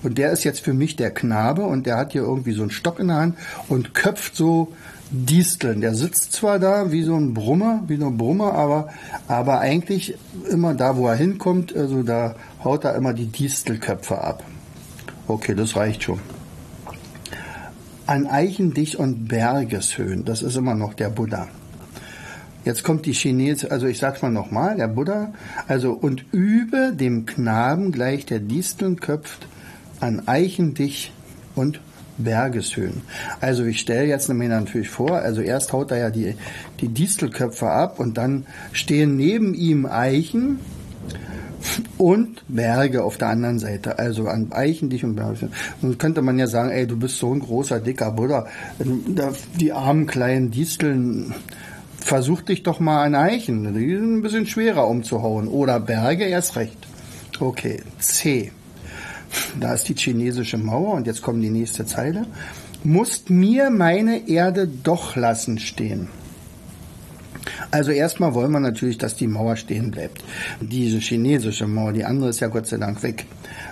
und 0.04 0.16
der 0.16 0.30
ist 0.30 0.44
jetzt 0.44 0.60
für 0.60 0.74
mich 0.74 0.94
der 0.94 1.10
Knabe 1.10 1.62
und 1.62 1.86
der 1.86 1.96
hat 1.96 2.12
hier 2.12 2.22
irgendwie 2.22 2.52
so 2.52 2.62
einen 2.62 2.70
Stock 2.70 3.00
in 3.00 3.08
der 3.08 3.16
Hand 3.16 3.36
und 3.68 3.94
köpft 3.94 4.36
so 4.36 4.72
Disteln. 5.10 5.80
Der 5.80 5.94
sitzt 5.94 6.32
zwar 6.32 6.58
da 6.58 6.92
wie 6.92 7.02
so 7.02 7.16
ein 7.16 7.34
Brummer, 7.34 7.82
wie 7.88 7.96
so 7.96 8.06
ein 8.06 8.16
Brummer, 8.16 8.52
aber, 8.54 8.88
aber 9.26 9.60
eigentlich 9.60 10.16
immer 10.48 10.74
da, 10.74 10.96
wo 10.96 11.08
er 11.08 11.16
hinkommt, 11.16 11.74
also 11.76 12.02
da 12.02 12.36
haut 12.62 12.84
er 12.84 12.94
immer 12.94 13.12
die 13.12 13.26
Distelköpfe 13.26 14.18
ab. 14.22 14.44
Okay, 15.26 15.54
das 15.54 15.76
reicht 15.76 16.04
schon. 16.04 16.20
An 18.06 18.26
Eichendich 18.26 18.98
und 18.98 19.28
Bergeshöhen, 19.28 20.24
das 20.24 20.42
ist 20.42 20.56
immer 20.56 20.74
noch 20.74 20.94
der 20.94 21.10
Buddha. 21.10 21.48
Jetzt 22.64 22.84
kommt 22.84 23.06
die 23.06 23.14
Chinese, 23.14 23.70
also 23.70 23.86
ich 23.86 23.98
sag's 23.98 24.22
mal 24.22 24.30
nochmal, 24.30 24.76
der 24.76 24.88
Buddha, 24.88 25.32
also 25.66 25.92
und 25.92 26.24
über 26.32 26.92
dem 26.92 27.24
Knaben 27.24 27.90
gleich 27.90 28.26
der 28.26 28.40
Disteln 28.40 29.00
köpft 29.00 29.46
an 30.00 30.26
Eichendich 30.26 31.12
und 31.54 31.80
Bergeshöhen. 32.24 33.02
Also 33.40 33.64
ich 33.64 33.80
stelle 33.80 34.06
jetzt 34.06 34.28
mir 34.28 34.48
natürlich 34.48 34.88
vor, 34.88 35.16
also 35.16 35.40
erst 35.40 35.72
haut 35.72 35.90
er 35.90 35.98
ja 35.98 36.10
die, 36.10 36.34
die 36.80 36.88
Distelköpfe 36.88 37.68
ab 37.70 38.00
und 38.00 38.16
dann 38.16 38.46
stehen 38.72 39.16
neben 39.16 39.54
ihm 39.54 39.86
Eichen 39.86 40.60
und 41.98 42.42
Berge 42.48 43.04
auf 43.04 43.18
der 43.18 43.28
anderen 43.28 43.58
Seite, 43.58 43.98
also 43.98 44.28
an 44.28 44.52
Eichen 44.52 44.90
dich 44.90 45.04
und 45.04 45.16
Berge. 45.16 45.50
Und 45.82 45.98
könnte 45.98 46.22
man 46.22 46.38
ja 46.38 46.46
sagen, 46.46 46.70
ey, 46.70 46.86
du 46.86 46.98
bist 46.98 47.18
so 47.18 47.32
ein 47.32 47.40
großer, 47.40 47.80
dicker 47.80 48.12
Buddha, 48.12 48.46
die 49.58 49.72
armen 49.72 50.06
kleinen 50.06 50.50
Disteln, 50.50 51.34
versuch 51.98 52.42
dich 52.42 52.62
doch 52.62 52.80
mal 52.80 53.04
an 53.04 53.14
Eichen, 53.14 53.74
die 53.74 53.96
sind 53.96 54.18
ein 54.18 54.22
bisschen 54.22 54.46
schwerer 54.46 54.88
umzuhauen. 54.88 55.48
Oder 55.48 55.80
Berge 55.80 56.24
erst 56.24 56.56
recht. 56.56 56.86
Okay, 57.38 57.82
C. 57.98 58.52
Da 59.58 59.74
ist 59.74 59.88
die 59.88 59.94
chinesische 59.94 60.58
Mauer 60.58 60.94
und 60.94 61.06
jetzt 61.06 61.22
kommt 61.22 61.42
die 61.42 61.50
nächste 61.50 61.86
Zeile. 61.86 62.26
musst 62.82 63.28
mir 63.28 63.70
meine 63.70 64.28
Erde 64.28 64.66
doch 64.66 65.16
lassen 65.16 65.58
stehen. 65.58 66.08
Also 67.70 67.90
erstmal 67.90 68.34
wollen 68.34 68.52
wir 68.52 68.60
natürlich, 68.60 68.98
dass 68.98 69.16
die 69.16 69.26
Mauer 69.26 69.56
stehen 69.56 69.90
bleibt. 69.90 70.24
Diese 70.60 70.98
chinesische 70.98 71.66
Mauer, 71.66 71.92
die 71.92 72.04
andere 72.04 72.30
ist 72.30 72.40
ja 72.40 72.48
Gott 72.48 72.66
sei 72.66 72.78
Dank 72.78 73.02
weg. 73.02 73.26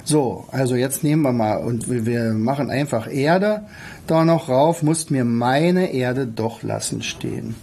So, 0.04 0.46
also 0.50 0.74
jetzt 0.74 1.02
nehmen 1.02 1.22
wir 1.22 1.32
mal 1.32 1.56
und 1.56 1.88
wir 1.88 2.32
machen 2.32 2.70
einfach 2.70 3.10
Erde 3.10 3.62
da 4.06 4.24
noch 4.24 4.48
rauf, 4.48 4.82
musst 4.82 5.10
mir 5.10 5.24
meine 5.24 5.92
Erde 5.92 6.26
doch 6.26 6.62
lassen 6.62 7.02
stehen. 7.02 7.54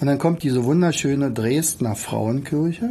Und 0.00 0.06
dann 0.06 0.18
kommt 0.18 0.42
diese 0.42 0.64
wunderschöne 0.64 1.30
Dresdner 1.30 1.96
Frauenkirche 1.96 2.90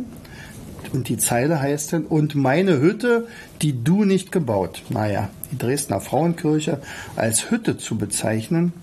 und 0.93 1.09
die 1.09 1.17
Zeile 1.17 1.59
heißt 1.59 1.93
dann, 1.93 2.05
und 2.05 2.35
meine 2.35 2.79
Hütte, 2.79 3.27
die 3.61 3.83
du 3.83 4.03
nicht 4.03 4.31
gebaut. 4.31 4.83
Naja, 4.89 5.29
die 5.51 5.57
Dresdner 5.57 6.01
Frauenkirche 6.01 6.79
als 7.15 7.51
Hütte 7.51 7.77
zu 7.77 7.97
bezeichnen, 7.97 8.73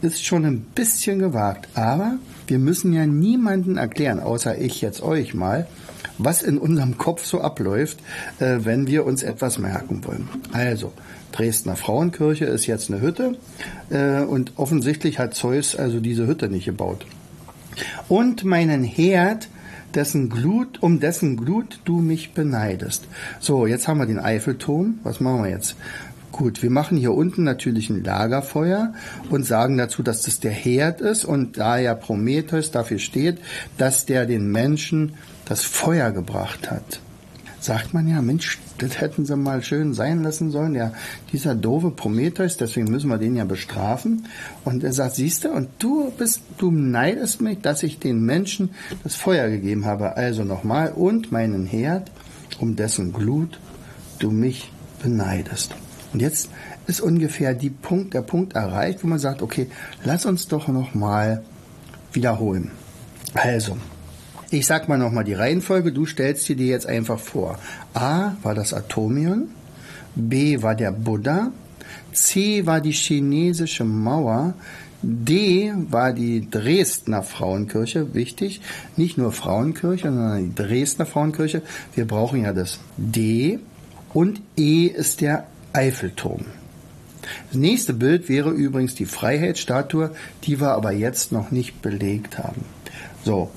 ist 0.00 0.24
schon 0.24 0.44
ein 0.44 0.60
bisschen 0.60 1.18
gewagt. 1.18 1.68
Aber 1.74 2.18
wir 2.46 2.58
müssen 2.58 2.92
ja 2.92 3.06
niemanden 3.06 3.76
erklären, 3.76 4.20
außer 4.20 4.58
ich 4.58 4.80
jetzt 4.80 5.02
euch 5.02 5.34
mal, 5.34 5.66
was 6.18 6.42
in 6.42 6.58
unserem 6.58 6.98
Kopf 6.98 7.24
so 7.24 7.40
abläuft, 7.40 7.98
äh, 8.40 8.58
wenn 8.60 8.86
wir 8.86 9.06
uns 9.06 9.22
etwas 9.22 9.58
merken 9.58 10.04
wollen. 10.04 10.28
Also, 10.52 10.92
Dresdner 11.32 11.76
Frauenkirche 11.76 12.46
ist 12.46 12.66
jetzt 12.66 12.90
eine 12.90 13.00
Hütte 13.00 13.36
äh, 13.90 14.22
und 14.22 14.52
offensichtlich 14.56 15.18
hat 15.18 15.34
Zeus 15.34 15.76
also 15.76 16.00
diese 16.00 16.26
Hütte 16.26 16.48
nicht 16.48 16.64
gebaut. 16.64 17.06
Und 18.08 18.44
meinen 18.44 18.82
Herd, 18.82 19.48
dessen 19.94 20.28
Glut, 20.28 20.82
um 20.82 21.00
dessen 21.00 21.36
Glut 21.36 21.80
du 21.84 22.00
mich 22.00 22.34
beneidest. 22.34 23.06
So, 23.40 23.66
jetzt 23.66 23.88
haben 23.88 23.98
wir 23.98 24.06
den 24.06 24.18
Eiffelturm. 24.18 25.00
Was 25.02 25.20
machen 25.20 25.44
wir 25.44 25.50
jetzt? 25.50 25.76
Gut, 26.30 26.62
wir 26.62 26.70
machen 26.70 26.98
hier 26.98 27.14
unten 27.14 27.42
natürlich 27.42 27.90
ein 27.90 28.04
Lagerfeuer 28.04 28.92
und 29.30 29.46
sagen 29.46 29.78
dazu, 29.78 30.02
dass 30.02 30.22
das 30.22 30.40
der 30.40 30.52
Herd 30.52 31.00
ist 31.00 31.24
und 31.24 31.58
da 31.58 31.78
ja 31.78 31.94
Prometheus 31.94 32.70
dafür 32.70 32.98
steht, 32.98 33.38
dass 33.78 34.06
der 34.06 34.26
den 34.26 34.52
Menschen 34.52 35.14
das 35.46 35.62
Feuer 35.62 36.10
gebracht 36.10 36.70
hat. 36.70 37.00
Sagt 37.68 37.92
man 37.92 38.08
ja, 38.08 38.22
Mensch, 38.22 38.58
das 38.78 38.98
hätten 38.98 39.26
sie 39.26 39.36
mal 39.36 39.62
schön 39.62 39.92
sein 39.92 40.22
lassen 40.22 40.50
sollen. 40.50 40.74
Ja, 40.74 40.94
dieser 41.34 41.54
doofe 41.54 41.90
Prometheus, 41.90 42.56
deswegen 42.56 42.90
müssen 42.90 43.10
wir 43.10 43.18
den 43.18 43.36
ja 43.36 43.44
bestrafen. 43.44 44.26
Und 44.64 44.84
er 44.84 44.94
sagt, 44.94 45.16
siehst 45.16 45.44
du, 45.44 45.50
und 45.50 45.68
du 45.78 46.10
bist, 46.16 46.40
du 46.56 46.70
neidest 46.70 47.42
mich, 47.42 47.60
dass 47.60 47.82
ich 47.82 47.98
den 47.98 48.24
Menschen 48.24 48.70
das 49.04 49.16
Feuer 49.16 49.50
gegeben 49.50 49.84
habe. 49.84 50.16
Also 50.16 50.44
nochmal, 50.44 50.92
und 50.92 51.30
meinen 51.30 51.66
Herd, 51.66 52.10
um 52.58 52.74
dessen 52.74 53.12
Glut 53.12 53.60
du 54.18 54.30
mich 54.30 54.72
beneidest. 55.02 55.74
Und 56.14 56.22
jetzt 56.22 56.48
ist 56.86 57.02
ungefähr 57.02 57.52
die 57.52 57.68
Punkt, 57.68 58.14
der 58.14 58.22
Punkt 58.22 58.54
erreicht, 58.54 59.04
wo 59.04 59.08
man 59.08 59.18
sagt, 59.18 59.42
okay, 59.42 59.66
lass 60.04 60.24
uns 60.24 60.48
doch 60.48 60.68
nochmal 60.68 61.44
wiederholen. 62.14 62.70
Also, 63.34 63.76
ich 64.50 64.66
sag 64.66 64.88
mal 64.88 64.98
nochmal 64.98 65.24
die 65.24 65.34
Reihenfolge, 65.34 65.92
du 65.92 66.06
stellst 66.06 66.48
dir 66.48 66.56
jetzt 66.56 66.86
einfach 66.86 67.18
vor. 67.18 67.58
A 67.94 68.32
war 68.42 68.54
das 68.54 68.72
Atomion, 68.72 69.48
B 70.14 70.62
war 70.62 70.74
der 70.74 70.92
Buddha, 70.92 71.52
C 72.12 72.66
war 72.66 72.80
die 72.80 72.92
chinesische 72.92 73.84
Mauer, 73.84 74.54
D 75.02 75.72
war 75.90 76.12
die 76.12 76.50
Dresdner 76.50 77.22
Frauenkirche, 77.22 78.14
wichtig, 78.14 78.60
nicht 78.96 79.16
nur 79.16 79.32
Frauenkirche, 79.32 80.08
sondern 80.08 80.44
die 80.44 80.54
Dresdner 80.54 81.06
Frauenkirche. 81.06 81.62
Wir 81.94 82.06
brauchen 82.06 82.42
ja 82.42 82.52
das 82.52 82.80
D 82.96 83.60
und 84.12 84.40
E 84.56 84.86
ist 84.86 85.20
der 85.20 85.46
Eiffelturm. 85.72 86.46
Das 87.48 87.58
nächste 87.58 87.92
Bild 87.92 88.28
wäre 88.28 88.50
übrigens 88.50 88.94
die 88.94 89.04
Freiheitsstatue, 89.04 90.10
die 90.44 90.60
wir 90.60 90.70
aber 90.70 90.92
jetzt 90.92 91.30
noch 91.30 91.50
nicht 91.50 91.82
belegt 91.82 92.38
haben. 92.38 92.64
So, 93.24 93.50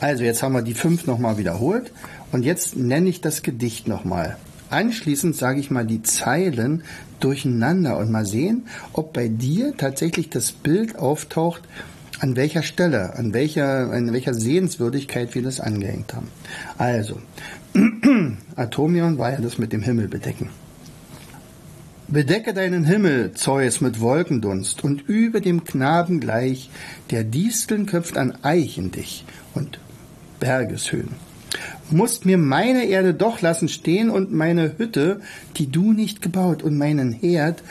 also 0.00 0.24
jetzt 0.24 0.42
haben 0.42 0.52
wir 0.52 0.62
die 0.62 0.74
fünf 0.74 1.06
nochmal 1.06 1.38
wiederholt 1.38 1.92
und 2.32 2.44
jetzt 2.44 2.76
nenne 2.76 3.08
ich 3.08 3.20
das 3.20 3.42
Gedicht 3.42 3.88
nochmal. 3.88 4.36
Anschließend 4.70 5.34
sage 5.34 5.60
ich 5.60 5.70
mal 5.70 5.86
die 5.86 6.02
Zeilen 6.02 6.82
durcheinander 7.20 7.98
und 7.98 8.10
mal 8.10 8.26
sehen, 8.26 8.66
ob 8.92 9.12
bei 9.12 9.28
dir 9.28 9.74
tatsächlich 9.76 10.28
das 10.30 10.52
Bild 10.52 10.98
auftaucht, 10.98 11.62
an 12.20 12.36
welcher 12.36 12.62
Stelle, 12.62 13.14
an 13.14 13.32
welcher, 13.32 13.90
an 13.90 14.12
welcher 14.12 14.34
Sehenswürdigkeit 14.34 15.34
wir 15.34 15.42
das 15.42 15.60
angehängt 15.60 16.14
haben. 16.14 16.28
Also, 16.76 17.20
Atomion 18.56 19.18
war 19.18 19.32
ja 19.32 19.40
das 19.40 19.58
mit 19.58 19.72
dem 19.72 19.82
Himmel 19.82 20.08
bedecken. 20.08 20.50
Bedecke 22.08 22.54
deinen 22.54 22.84
Himmel, 22.84 23.32
Zeus, 23.32 23.80
mit 23.80 24.00
Wolkendunst, 24.00 24.82
und 24.82 25.02
über 25.08 25.40
dem 25.40 25.64
Knaben 25.64 26.20
gleich, 26.20 26.70
der 27.10 27.22
Disteln 27.22 27.86
köpft 27.86 28.16
an 28.16 28.38
Eichen 28.42 28.90
dich 28.90 29.24
und 29.54 29.78
Bergeshöhen. 30.40 31.10
Musst 31.90 32.26
mir 32.26 32.36
meine 32.36 32.84
Erde 32.84 33.14
doch 33.14 33.40
lassen 33.40 33.68
stehen 33.68 34.10
und 34.10 34.32
meine 34.32 34.76
Hütte, 34.76 35.20
die 35.56 35.70
du 35.70 35.92
nicht 35.92 36.20
gebaut, 36.20 36.62
und 36.62 36.76
meinen 36.76 37.12
Herd, 37.12 37.62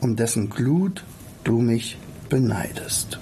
um 0.00 0.16
dessen 0.16 0.50
Glut 0.50 1.04
du 1.44 1.60
mich 1.60 1.96
beneidest. 2.28 3.20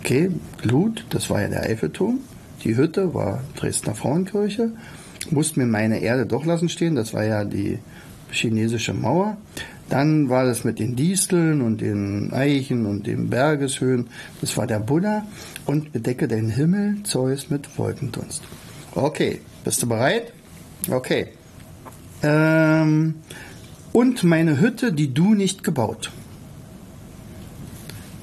Okay, 0.00 0.30
Glut, 0.62 1.04
das 1.10 1.28
war 1.28 1.42
ja 1.42 1.48
der 1.48 1.64
Eiffelturm. 1.64 2.20
Die 2.64 2.76
Hütte 2.76 3.14
war 3.14 3.42
Dresdner 3.56 3.94
Frauenkirche. 3.94 4.70
Musst 5.30 5.56
mir 5.56 5.66
meine 5.66 6.00
Erde 6.00 6.24
doch 6.24 6.46
lassen 6.46 6.68
stehen, 6.68 6.94
das 6.94 7.12
war 7.12 7.24
ja 7.24 7.44
die 7.44 7.78
chinesische 8.30 8.94
Mauer. 8.94 9.36
Dann 9.88 10.28
war 10.28 10.44
das 10.44 10.64
mit 10.64 10.78
den 10.78 10.96
Disteln 10.96 11.62
und 11.62 11.80
den 11.80 12.32
Eichen 12.32 12.84
und 12.86 13.06
den 13.06 13.30
Bergeshöhen. 13.30 14.08
Das 14.40 14.56
war 14.56 14.66
der 14.66 14.80
Buddha. 14.80 15.26
Und 15.68 15.92
bedecke 15.92 16.28
den 16.28 16.48
Himmel, 16.48 17.02
Zeus, 17.02 17.50
mit 17.50 17.76
Wolkendunst. 17.76 18.42
Okay, 18.94 19.42
bist 19.64 19.82
du 19.82 19.86
bereit? 19.86 20.32
Okay. 20.90 21.26
Ähm, 22.22 23.16
und 23.92 24.24
meine 24.24 24.60
Hütte, 24.60 24.94
die 24.94 25.12
du 25.12 25.34
nicht 25.34 25.64
gebaut. 25.64 26.10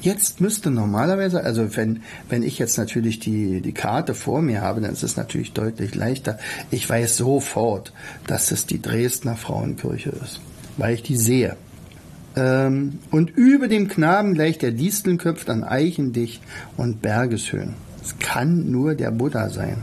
Jetzt 0.02 0.42
müsste 0.42 0.72
normalerweise, 0.72 1.44
also 1.44 1.78
wenn, 1.78 2.02
wenn 2.30 2.42
ich 2.42 2.58
jetzt 2.58 2.80
natürlich 2.80 3.20
die, 3.20 3.62
die 3.62 3.74
Karte 3.74 4.16
vor 4.16 4.42
mir 4.42 4.62
habe, 4.62 4.82
dann 4.82 4.94
ist 4.94 5.04
es 5.04 5.16
natürlich 5.16 5.54
deutlich 5.54 5.94
leichter. 5.94 6.40
Ich 6.72 6.90
weiß 6.90 7.16
sofort, 7.16 7.94
dass 8.26 8.50
es 8.50 8.66
die 8.66 8.82
Dresdner 8.82 9.36
Frauenkirche 9.36 10.10
ist, 10.10 10.42
weil 10.78 10.96
ich 10.96 11.04
die 11.04 11.16
sehe. 11.16 11.58
Ähm, 12.36 13.00
und 13.12 13.32
über 13.32 13.68
dem 13.68 13.88
Knaben 13.88 14.34
gleich 14.34 14.58
der 14.58 14.72
Disteln 14.72 15.18
köpft 15.18 15.50
an 15.50 15.64
Eichendicht 15.64 16.42
und 16.78 17.02
Bergeshöhen. 17.02 17.76
Es 18.04 18.18
kann 18.20 18.72
nur 18.72 18.96
der 18.96 19.12
Buddha 19.12 19.50
sein. 19.50 19.78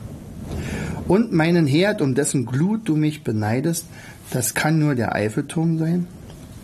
Und 1.09 1.33
meinen 1.33 1.67
Herd, 1.67 2.01
um 2.01 2.15
dessen 2.15 2.47
Glut 2.47 2.89
du 2.89 2.97
mich 2.97 3.25
beneidest, 3.25 3.87
das 4.31 4.55
kann 4.55 4.79
nur 4.79 4.95
der 4.95 5.15
Eiffelturm 5.15 5.79
sein. 5.79 6.07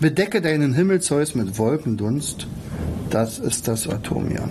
Bedecke 0.01 0.41
deinen 0.41 0.75
Himmel, 0.75 1.01
Zeus, 1.01 1.35
mit 1.35 1.59
Wolkendunst 1.59 2.47
das 3.11 3.39
ist 3.39 3.69
das 3.69 3.89
Atomion. 3.89 4.51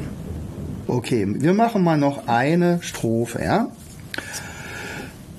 Okay, 0.88 1.28
wir 1.28 1.54
machen 1.54 1.84
mal 1.84 1.98
noch 1.98 2.28
eine 2.28 2.80
Strophe, 2.82 3.44
ja? 3.44 3.68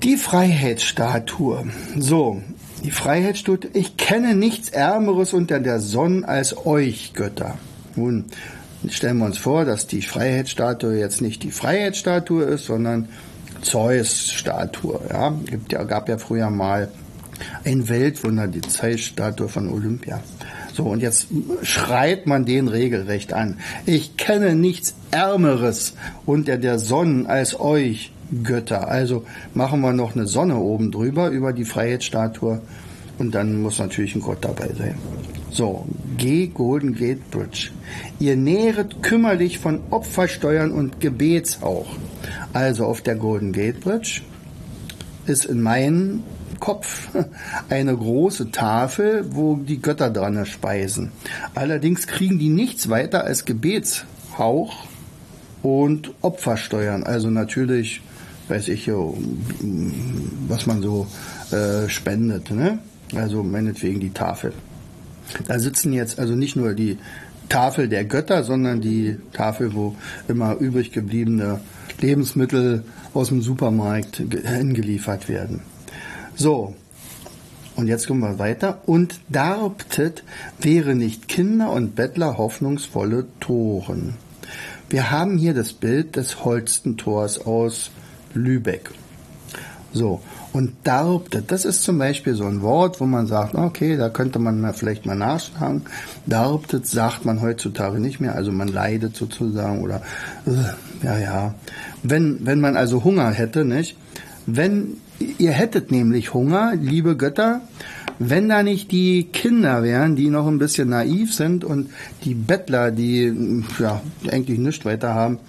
Die 0.03 0.15
Freiheitsstatue. 0.15 1.65
So, 1.97 2.41
die 2.83 2.91
Freiheitsstatue. 2.91 3.71
Ich 3.73 3.97
kenne 3.97 4.35
nichts 4.35 4.69
Ärmeres 4.69 5.33
unter 5.33 5.59
der 5.59 5.79
Sonne 5.79 6.27
als 6.27 6.65
euch, 6.65 7.13
Götter. 7.13 7.57
Nun, 7.95 8.25
stellen 8.87 9.17
wir 9.17 9.25
uns 9.25 9.37
vor, 9.37 9.65
dass 9.65 9.87
die 9.87 10.01
Freiheitsstatue 10.01 10.97
jetzt 10.97 11.21
nicht 11.21 11.43
die 11.43 11.51
Freiheitsstatue 11.51 12.43
ist, 12.43 12.65
sondern 12.65 13.09
Zeus-Statue. 13.61 15.01
Ja, 15.09 15.31
gibt 15.45 15.71
ja, 15.71 15.83
gab 15.83 16.07
ja 16.09 16.17
früher 16.17 16.49
mal 16.49 16.89
ein 17.65 17.89
Weltwunder, 17.89 18.47
die 18.47 18.61
Zeus-Statue 18.61 19.49
von 19.49 19.69
Olympia. 19.69 20.21
So, 20.73 20.83
und 20.85 21.01
jetzt 21.01 21.27
schreit 21.63 22.25
man 22.25 22.45
den 22.45 22.67
regelrecht 22.67 23.33
an. 23.33 23.59
Ich 23.85 24.17
kenne 24.17 24.55
nichts 24.55 24.93
Ärmeres 25.11 25.93
unter 26.25 26.57
der 26.57 26.79
Sonne 26.79 27.27
als 27.27 27.59
euch, 27.59 28.11
Götter. 28.43 28.87
Also 28.87 29.25
machen 29.53 29.81
wir 29.81 29.93
noch 29.93 30.15
eine 30.15 30.27
Sonne 30.27 30.57
oben 30.57 30.91
drüber 30.91 31.29
über 31.29 31.53
die 31.53 31.65
Freiheitsstatue 31.65 32.61
und 33.17 33.35
dann 33.35 33.61
muss 33.61 33.79
natürlich 33.79 34.15
ein 34.15 34.21
Gott 34.21 34.39
dabei 34.41 34.69
sein. 34.77 34.95
So, 35.51 35.85
G 36.17 36.47
Golden 36.47 36.95
Gate 36.95 37.29
Bridge. 37.31 37.71
Ihr 38.19 38.35
nähret 38.35 39.01
kümmerlich 39.01 39.59
von 39.59 39.81
Opfersteuern 39.89 40.71
und 40.71 40.99
Gebetshauch. 40.99 41.87
Also 42.53 42.85
auf 42.85 43.01
der 43.01 43.15
Golden 43.15 43.51
Gate 43.51 43.81
Bridge 43.81 44.21
ist 45.25 45.45
in 45.45 45.61
meinen 45.61 46.23
Kopf 46.59 47.09
eine 47.69 47.95
große 47.95 48.51
Tafel, 48.51 49.25
wo 49.31 49.55
die 49.55 49.81
Götter 49.81 50.09
dran 50.09 50.45
speisen. 50.45 51.11
Allerdings 51.55 52.07
kriegen 52.07 52.37
die 52.37 52.49
nichts 52.49 52.89
weiter 52.89 53.23
als 53.23 53.45
Gebetshauch 53.45 54.85
und 55.63 56.11
Opfersteuern. 56.21 57.03
Also 57.03 57.29
natürlich, 57.29 58.01
weiß 58.49 58.67
ich, 58.69 58.89
was 60.47 60.65
man 60.65 60.81
so 60.81 61.07
äh, 61.51 61.87
spendet. 61.89 62.51
Ne? 62.51 62.79
Also 63.15 63.43
meinetwegen 63.43 63.99
die 63.99 64.11
Tafel. 64.11 64.53
Da 65.47 65.59
sitzen 65.59 65.93
jetzt 65.93 66.19
also 66.19 66.35
nicht 66.35 66.55
nur 66.55 66.73
die 66.73 66.97
Tafel 67.49 67.87
der 67.87 68.05
Götter, 68.05 68.43
sondern 68.43 68.81
die 68.81 69.17
Tafel, 69.33 69.73
wo 69.73 69.95
immer 70.27 70.55
übrig 70.57 70.91
gebliebene 70.91 71.59
Lebensmittel 71.99 72.83
aus 73.13 73.29
dem 73.29 73.41
Supermarkt 73.41 74.17
hingeliefert 74.17 75.27
werden. 75.27 75.61
So, 76.35 76.75
und 77.75 77.87
jetzt 77.87 78.07
kommen 78.07 78.21
wir 78.21 78.39
weiter. 78.39 78.81
Und 78.85 79.19
darbtet 79.29 80.23
wäre 80.61 80.95
nicht 80.95 81.27
Kinder 81.27 81.71
und 81.71 81.95
Bettler 81.95 82.37
hoffnungsvolle 82.37 83.25
Toren. 83.39 84.15
Wir 84.89 85.11
haben 85.11 85.37
hier 85.37 85.53
das 85.53 85.73
Bild 85.73 86.15
des 86.15 86.43
Holstentors 86.43 87.39
aus 87.39 87.91
Lübeck. 88.33 88.89
So, 89.91 90.21
und 90.53 90.73
darbtet, 90.83 91.51
das 91.51 91.65
ist 91.65 91.83
zum 91.83 91.97
Beispiel 91.97 92.35
so 92.35 92.45
ein 92.45 92.61
Wort, 92.61 92.99
wo 93.01 93.05
man 93.05 93.25
sagt, 93.27 93.55
okay, 93.55 93.97
da 93.97 94.09
könnte 94.09 94.37
man 94.37 94.73
vielleicht 94.73 95.05
mal 95.05 95.15
nachschlagen. 95.15 95.83
Darbtet 96.25 96.85
sagt 96.85 97.25
man 97.25 97.41
heutzutage 97.41 97.99
nicht 97.99 98.19
mehr, 98.19 98.35
also 98.35 98.51
man 98.51 98.67
leidet 98.67 99.15
sozusagen 99.15 99.81
oder, 99.81 100.01
äh, 100.45 101.05
ja, 101.05 101.17
ja. 101.17 101.55
Wenn, 102.03 102.45
wenn 102.45 102.59
man 102.59 102.77
also 102.77 103.03
Hunger 103.03 103.31
hätte, 103.31 103.65
nicht? 103.65 103.97
Wenn 104.45 104.97
ihr 105.37 105.51
hättet 105.51 105.91
nämlich 105.91 106.33
Hunger, 106.33 106.73
liebe 106.75 107.17
Götter, 107.17 107.61
wenn 108.19 108.49
da 108.49 108.63
nicht 108.63 108.91
die 108.91 109.23
Kinder 109.23 109.81
wären, 109.81 110.17
die 110.17 110.29
noch 110.29 110.45
ein 110.45 110.59
bisschen 110.59 110.89
naiv 110.89 111.33
sind 111.33 111.63
und 111.63 111.89
die 112.25 112.35
Bettler, 112.35 112.91
die 112.91 113.63
ja 113.79 114.01
eigentlich 114.29 114.59
nichts 114.59 114.85
weiter 114.85 115.13
haben, 115.13 115.39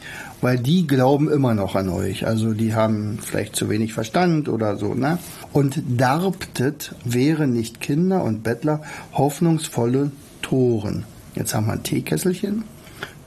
weil 0.40 0.58
die 0.58 0.86
glauben 0.86 1.30
immer 1.30 1.54
noch 1.54 1.74
an 1.74 1.88
euch. 1.88 2.26
Also 2.26 2.54
die 2.54 2.74
haben 2.74 3.18
vielleicht 3.20 3.56
zu 3.56 3.68
wenig 3.68 3.92
Verstand 3.92 4.48
oder 4.48 4.76
so, 4.76 4.94
ne? 4.94 5.18
Und 5.52 5.82
darbtet 5.88 6.94
wäre 7.04 7.48
nicht 7.48 7.80
Kinder 7.80 8.22
und 8.22 8.44
Bettler 8.44 8.82
hoffnungsvolle 9.12 10.12
Toren. 10.40 11.04
Jetzt 11.34 11.54
haben 11.54 11.66
wir 11.66 11.74
ein 11.74 11.82
Teekesselchen. 11.82 12.64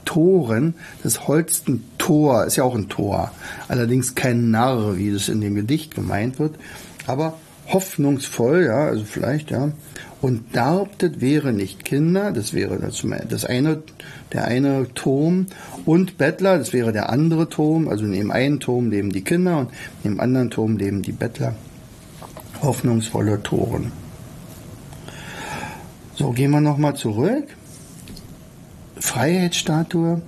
Toren, 0.06 0.74
das 1.02 1.28
Holsten 1.28 1.84
Tor 1.98 2.44
ist 2.44 2.56
ja 2.56 2.64
auch 2.64 2.74
ein 2.74 2.88
Tor. 2.88 3.30
Allerdings 3.68 4.14
kein 4.14 4.50
Narr, 4.50 4.96
wie 4.96 5.08
es 5.08 5.28
in 5.28 5.40
dem 5.40 5.54
Gedicht 5.54 5.94
gemeint 5.94 6.38
wird. 6.38 6.56
Aber 7.06 7.38
hoffnungsvoll, 7.68 8.66
ja, 8.66 8.86
also 8.86 9.04
vielleicht, 9.04 9.50
ja. 9.50 9.72
Und 10.20 10.56
darbtet 10.56 11.20
wäre 11.20 11.52
nicht 11.52 11.84
Kinder, 11.84 12.32
das 12.32 12.54
wäre 12.54 12.78
das, 12.78 13.44
eine, 13.44 13.82
der 14.32 14.46
eine 14.46 14.86
Turm, 14.94 15.46
und 15.84 16.16
Bettler, 16.16 16.58
das 16.58 16.72
wäre 16.72 16.92
der 16.92 17.10
andere 17.10 17.48
Turm, 17.48 17.88
also 17.88 18.04
neben 18.04 18.32
einem 18.32 18.60
Turm 18.60 18.90
leben 18.90 19.12
die 19.12 19.22
Kinder 19.22 19.58
und 19.58 19.70
neben 20.02 20.20
anderen 20.20 20.50
Turm 20.50 20.76
leben 20.78 21.02
die 21.02 21.12
Bettler. 21.12 21.54
Hoffnungsvolle 22.62 23.42
Toren. 23.42 23.92
So, 26.14 26.30
gehen 26.30 26.52
wir 26.52 26.60
nochmal 26.60 26.94
zurück. 26.94 27.44
Freiheitsstatue. 28.98 30.22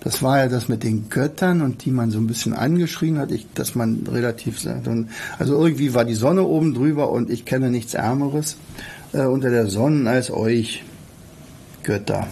Das 0.00 0.22
war 0.22 0.38
ja 0.38 0.48
das 0.48 0.68
mit 0.68 0.84
den 0.84 1.08
Göttern 1.10 1.60
und 1.60 1.84
die 1.84 1.90
man 1.90 2.10
so 2.10 2.18
ein 2.18 2.26
bisschen 2.26 2.52
angeschrien 2.52 3.18
hat, 3.18 3.32
ich, 3.32 3.46
dass 3.54 3.74
man 3.74 4.06
relativ 4.10 4.60
sagt. 4.60 4.88
Also 5.38 5.60
irgendwie 5.60 5.92
war 5.94 6.04
die 6.04 6.14
Sonne 6.14 6.44
oben 6.44 6.74
drüber 6.74 7.10
und 7.10 7.30
ich 7.30 7.44
kenne 7.44 7.70
nichts 7.70 7.94
Ärmeres 7.94 8.56
äh, 9.12 9.22
unter 9.22 9.50
der 9.50 9.66
Sonne 9.66 10.08
als 10.08 10.30
euch 10.30 10.84
Götter. 11.82 12.28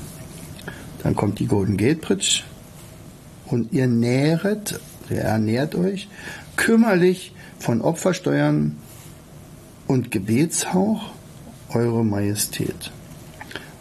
Dann 1.03 1.17
kommt 1.17 1.39
die 1.39 1.47
Golden 1.47 1.77
Gate 1.77 2.01
Bridge 2.01 2.43
und 3.47 3.73
ihr 3.73 3.87
nähret, 3.87 4.81
ihr 5.11 5.19
ernährt 5.19 5.75
euch 5.75 6.09
kümmerlich 6.57 7.33
von 7.59 7.81
Opfersteuern 7.81 8.77
und 9.87 10.11
Gebetshauch 10.11 11.11
eure 11.71 12.05
Majestät. 12.05 12.93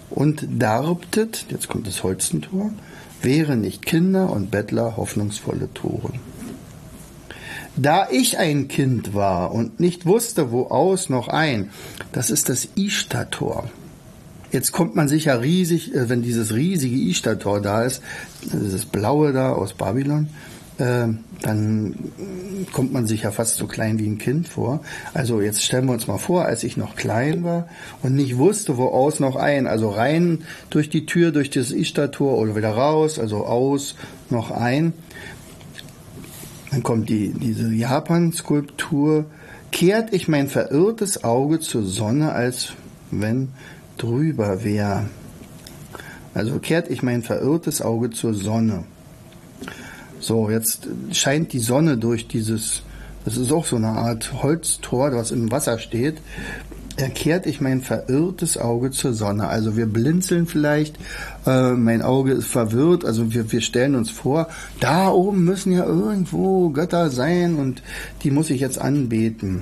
Und 0.09 0.47
darbtet, 0.49 1.45
jetzt 1.49 1.67
kommt 1.67 1.87
das 1.87 2.03
Holzentor, 2.03 2.71
wären 3.25 3.61
nicht 3.61 3.85
Kinder 3.85 4.31
und 4.31 4.51
Bettler 4.51 4.95
hoffnungsvolle 4.95 5.73
Toren. 5.73 6.19
Da 7.75 8.07
ich 8.09 8.37
ein 8.37 8.69
Kind 8.69 9.13
war 9.13 9.51
und 9.51 9.81
nicht 9.81 10.05
wusste, 10.05 10.51
wo 10.51 10.67
aus 10.67 11.09
noch 11.09 11.27
ein, 11.27 11.71
das 12.13 12.29
ist 12.29 12.47
das 12.47 12.69
Ishtar-Tor. 12.75 13.69
Jetzt 14.51 14.71
kommt 14.71 14.95
man 14.95 15.09
sich 15.09 15.25
ja 15.25 15.35
riesig, 15.35 15.93
äh, 15.93 16.07
wenn 16.07 16.21
dieses 16.21 16.53
riesige 16.53 16.95
Ishtar-Tor 16.95 17.61
da 17.61 17.83
ist, 17.83 18.01
dieses 18.41 18.85
blaue 18.85 19.33
da 19.33 19.51
aus 19.51 19.73
Babylon, 19.73 20.29
äh, 20.77 21.07
dann 21.41 21.95
kommt 22.73 22.91
man 22.91 23.05
sich 23.07 23.23
ja 23.23 23.31
fast 23.31 23.55
so 23.55 23.67
klein 23.67 23.99
wie 23.99 24.07
ein 24.07 24.17
Kind 24.17 24.47
vor. 24.47 24.81
Also 25.13 25.41
jetzt 25.41 25.63
stellen 25.63 25.85
wir 25.85 25.93
uns 25.93 26.07
mal 26.07 26.17
vor, 26.17 26.45
als 26.45 26.63
ich 26.63 26.75
noch 26.75 26.95
klein 26.95 27.43
war 27.43 27.67
und 28.03 28.15
nicht 28.15 28.37
wusste, 28.37 28.77
wo 28.77 28.87
aus 28.87 29.19
noch 29.19 29.35
ein. 29.35 29.67
Also 29.67 29.89
rein 29.89 30.39
durch 30.69 30.89
die 30.89 31.05
Tür, 31.05 31.31
durch 31.31 31.49
das 31.49 31.71
Ishtar-Tor 31.71 32.37
oder 32.37 32.55
wieder 32.55 32.71
raus, 32.71 33.19
also 33.19 33.45
aus 33.45 33.95
noch 34.29 34.51
ein. 34.51 34.93
Dann 36.71 36.83
kommt 36.83 37.09
die, 37.09 37.29
diese 37.29 37.71
Japan-Skulptur. 37.71 39.25
Kehrt 39.71 40.13
ich 40.13 40.27
mein 40.27 40.47
verirrtes 40.49 41.23
Auge 41.23 41.59
zur 41.59 41.83
Sonne, 41.83 42.33
als 42.33 42.73
wenn 43.11 43.49
drüber 43.97 44.63
wäre. 44.63 45.05
Also 46.33 46.59
kehrt 46.59 46.89
ich 46.89 47.01
mein 47.01 47.23
verirrtes 47.23 47.81
Auge 47.81 48.09
zur 48.09 48.33
Sonne. 48.33 48.83
So, 50.25 50.49
jetzt 50.49 50.87
scheint 51.11 51.53
die 51.53 51.59
Sonne 51.59 51.99
durch 51.99 52.27
dieses, 52.27 52.81
das 53.25 53.37
ist 53.37 53.51
auch 53.51 53.63
so 53.63 53.75
eine 53.75 53.89
Art 53.89 54.41
Holztor, 54.41 55.11
was 55.11 55.29
im 55.29 55.51
Wasser 55.51 55.77
steht, 55.77 56.17
erkehrt 56.97 57.45
ich 57.45 57.61
mein 57.61 57.81
verirrtes 57.81 58.57
Auge 58.57 58.89
zur 58.89 59.13
Sonne. 59.13 59.47
Also 59.49 59.77
wir 59.77 59.85
blinzeln 59.85 60.47
vielleicht, 60.47 60.97
äh, 61.45 61.73
mein 61.73 62.01
Auge 62.01 62.31
ist 62.31 62.47
verwirrt, 62.47 63.05
also 63.05 63.35
wir, 63.35 63.51
wir 63.51 63.61
stellen 63.61 63.93
uns 63.93 64.09
vor, 64.09 64.47
da 64.79 65.09
oben 65.09 65.43
müssen 65.43 65.71
ja 65.71 65.85
irgendwo 65.85 66.71
Götter 66.71 67.11
sein 67.11 67.57
und 67.57 67.83
die 68.23 68.31
muss 68.31 68.49
ich 68.49 68.61
jetzt 68.61 68.79
anbeten. 68.79 69.61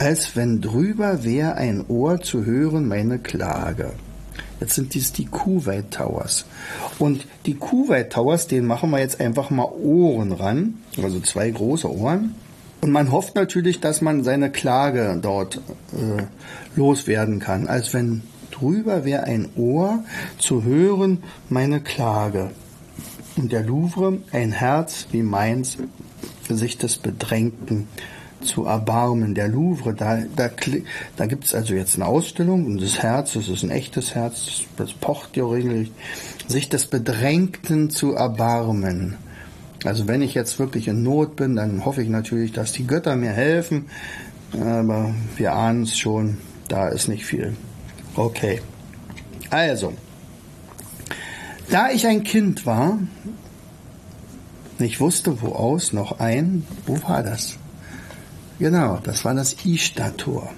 Als 0.00 0.34
wenn 0.34 0.60
drüber 0.60 1.22
wäre 1.22 1.54
ein 1.54 1.84
Ohr 1.86 2.20
zu 2.20 2.44
hören 2.44 2.88
meine 2.88 3.20
Klage. 3.20 3.92
Jetzt 4.60 4.74
sind 4.74 4.94
dies 4.94 5.12
die 5.12 5.26
Kuwait 5.26 5.90
Towers. 5.90 6.44
Und 6.98 7.26
die 7.46 7.54
Kuwait 7.54 8.12
Towers, 8.12 8.46
denen 8.46 8.66
machen 8.66 8.90
wir 8.90 9.00
jetzt 9.00 9.20
einfach 9.20 9.50
mal 9.50 9.64
Ohren 9.66 10.32
ran, 10.32 10.74
also 11.02 11.20
zwei 11.20 11.50
große 11.50 11.90
Ohren. 11.90 12.34
Und 12.80 12.90
man 12.90 13.10
hofft 13.10 13.34
natürlich, 13.34 13.80
dass 13.80 14.00
man 14.00 14.24
seine 14.24 14.50
Klage 14.50 15.18
dort 15.20 15.56
äh, 15.92 16.24
loswerden 16.76 17.40
kann, 17.40 17.66
als 17.66 17.94
wenn 17.94 18.22
drüber 18.50 19.04
wäre 19.04 19.24
ein 19.24 19.48
Ohr 19.56 20.04
zu 20.38 20.62
hören 20.62 21.22
meine 21.48 21.80
Klage. 21.80 22.50
Und 23.36 23.52
der 23.52 23.62
Louvre 23.62 24.18
ein 24.32 24.52
Herz 24.52 25.08
wie 25.10 25.22
meins, 25.22 25.78
Gesicht 26.46 26.82
des 26.82 26.98
Bedrängten 26.98 27.88
zu 28.44 28.66
erbarmen. 28.66 29.34
Der 29.34 29.48
Louvre, 29.48 29.94
da, 29.94 30.22
da, 30.36 30.50
da 31.16 31.26
gibt 31.26 31.44
es 31.44 31.54
also 31.54 31.74
jetzt 31.74 31.96
eine 31.96 32.06
Ausstellung 32.06 32.66
und 32.66 32.80
das 32.80 33.02
Herz, 33.02 33.32
das 33.32 33.48
ist 33.48 33.62
ein 33.62 33.70
echtes 33.70 34.14
Herz, 34.14 34.62
das 34.76 34.92
pocht 34.92 35.36
ja 35.36 35.46
regelrecht, 35.46 35.92
sich 36.46 36.68
des 36.68 36.86
Bedrängten 36.86 37.90
zu 37.90 38.14
erbarmen. 38.14 39.16
Also 39.84 40.08
wenn 40.08 40.22
ich 40.22 40.34
jetzt 40.34 40.58
wirklich 40.58 40.88
in 40.88 41.02
Not 41.02 41.36
bin, 41.36 41.56
dann 41.56 41.84
hoffe 41.84 42.02
ich 42.02 42.08
natürlich, 42.08 42.52
dass 42.52 42.72
die 42.72 42.86
Götter 42.86 43.16
mir 43.16 43.32
helfen, 43.32 43.86
aber 44.52 45.14
wir 45.36 45.52
ahnen 45.52 45.82
es 45.82 45.98
schon, 45.98 46.38
da 46.68 46.88
ist 46.88 47.08
nicht 47.08 47.26
viel. 47.26 47.54
Okay. 48.14 48.60
Also, 49.50 49.92
da 51.70 51.90
ich 51.90 52.06
ein 52.06 52.24
Kind 52.24 52.66
war, 52.66 52.98
nicht 54.78 55.00
wusste, 55.00 55.40
wo 55.42 55.52
aus 55.52 55.92
noch 55.92 56.18
ein, 56.18 56.66
wo 56.86 57.00
war 57.02 57.22
das? 57.22 57.56
Genau, 58.58 58.98
das 59.02 59.24
war 59.24 59.34
das 59.34 59.56
Ishtar-Tor. 59.64 60.50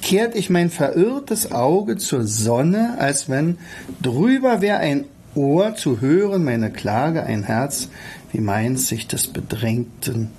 Kehrt 0.00 0.34
ich 0.34 0.50
mein 0.50 0.70
verirrtes 0.70 1.52
Auge 1.52 1.96
zur 1.96 2.24
Sonne, 2.24 2.96
als 2.98 3.28
wenn 3.28 3.58
drüber 4.02 4.60
wäre 4.60 4.78
ein 4.78 5.06
Ohr 5.34 5.74
zu 5.74 6.00
hören, 6.00 6.44
meine 6.44 6.70
Klage, 6.70 7.24
ein 7.24 7.42
Herz 7.42 7.88
wie 8.32 8.40
meins, 8.40 8.88
sich 8.88 9.06
des 9.06 9.28
Bedrängten 9.28 10.30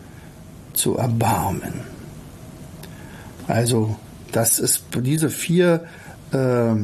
zu 0.74 0.98
erbarmen. 0.98 1.82
Also, 3.48 3.96
das 4.32 4.60
ist 4.60 4.84
diese 5.04 5.30
vier 5.30 5.86
äh, 6.32 6.76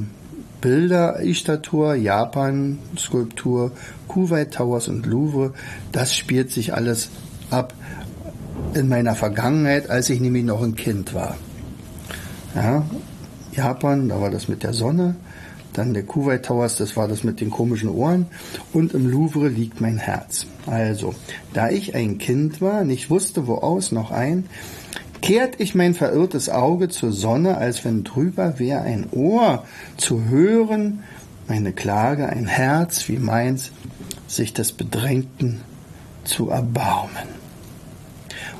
Bilder, 0.61 1.21
Ishtar-Tor, 1.21 1.95
Japan, 1.95 2.77
Skulptur, 2.97 3.71
Kuwait 4.07 4.53
Towers 4.53 4.87
und 4.87 5.05
Louvre, 5.05 5.53
das 5.91 6.15
spielt 6.15 6.51
sich 6.51 6.73
alles 6.73 7.09
ab 7.49 7.73
in 8.75 8.89
meiner 8.89 9.15
Vergangenheit, 9.15 9.89
als 9.89 10.09
ich 10.09 10.19
nämlich 10.19 10.43
noch 10.43 10.61
ein 10.61 10.75
Kind 10.75 11.13
war. 11.13 11.37
Ja, 12.55 12.85
Japan, 13.53 14.09
da 14.09 14.19
war 14.21 14.29
das 14.29 14.47
mit 14.47 14.63
der 14.63 14.73
Sonne. 14.73 15.15
Dann 15.73 15.93
der 15.93 16.03
Kuwait 16.03 16.43
Towers, 16.43 16.75
das 16.75 16.97
war 16.97 17.07
das 17.07 17.23
mit 17.23 17.39
den 17.39 17.49
komischen 17.49 17.89
Ohren. 17.89 18.25
Und 18.73 18.93
im 18.93 19.09
Louvre 19.09 19.47
liegt 19.47 19.79
mein 19.79 19.97
Herz. 19.97 20.45
Also, 20.65 21.15
da 21.53 21.69
ich 21.69 21.95
ein 21.95 22.17
Kind 22.17 22.59
war, 22.59 22.83
nicht 22.83 23.09
wusste, 23.09 23.47
wo 23.47 23.55
aus 23.55 23.91
noch 23.91 24.11
ein, 24.11 24.45
Kehrt 25.21 25.59
ich 25.59 25.75
mein 25.75 25.93
verirrtes 25.93 26.49
Auge 26.49 26.89
zur 26.89 27.11
Sonne, 27.11 27.57
als 27.57 27.85
wenn 27.85 28.03
drüber 28.03 28.57
wär 28.57 28.81
ein 28.81 29.07
Ohr 29.11 29.65
zu 29.95 30.25
hören, 30.25 31.03
meine 31.47 31.73
Klage, 31.73 32.27
ein 32.27 32.47
Herz 32.47 33.07
wie 33.07 33.19
meins, 33.19 33.71
sich 34.27 34.53
des 34.53 34.71
Bedrängten 34.71 35.61
zu 36.23 36.49
erbarmen. 36.49 37.40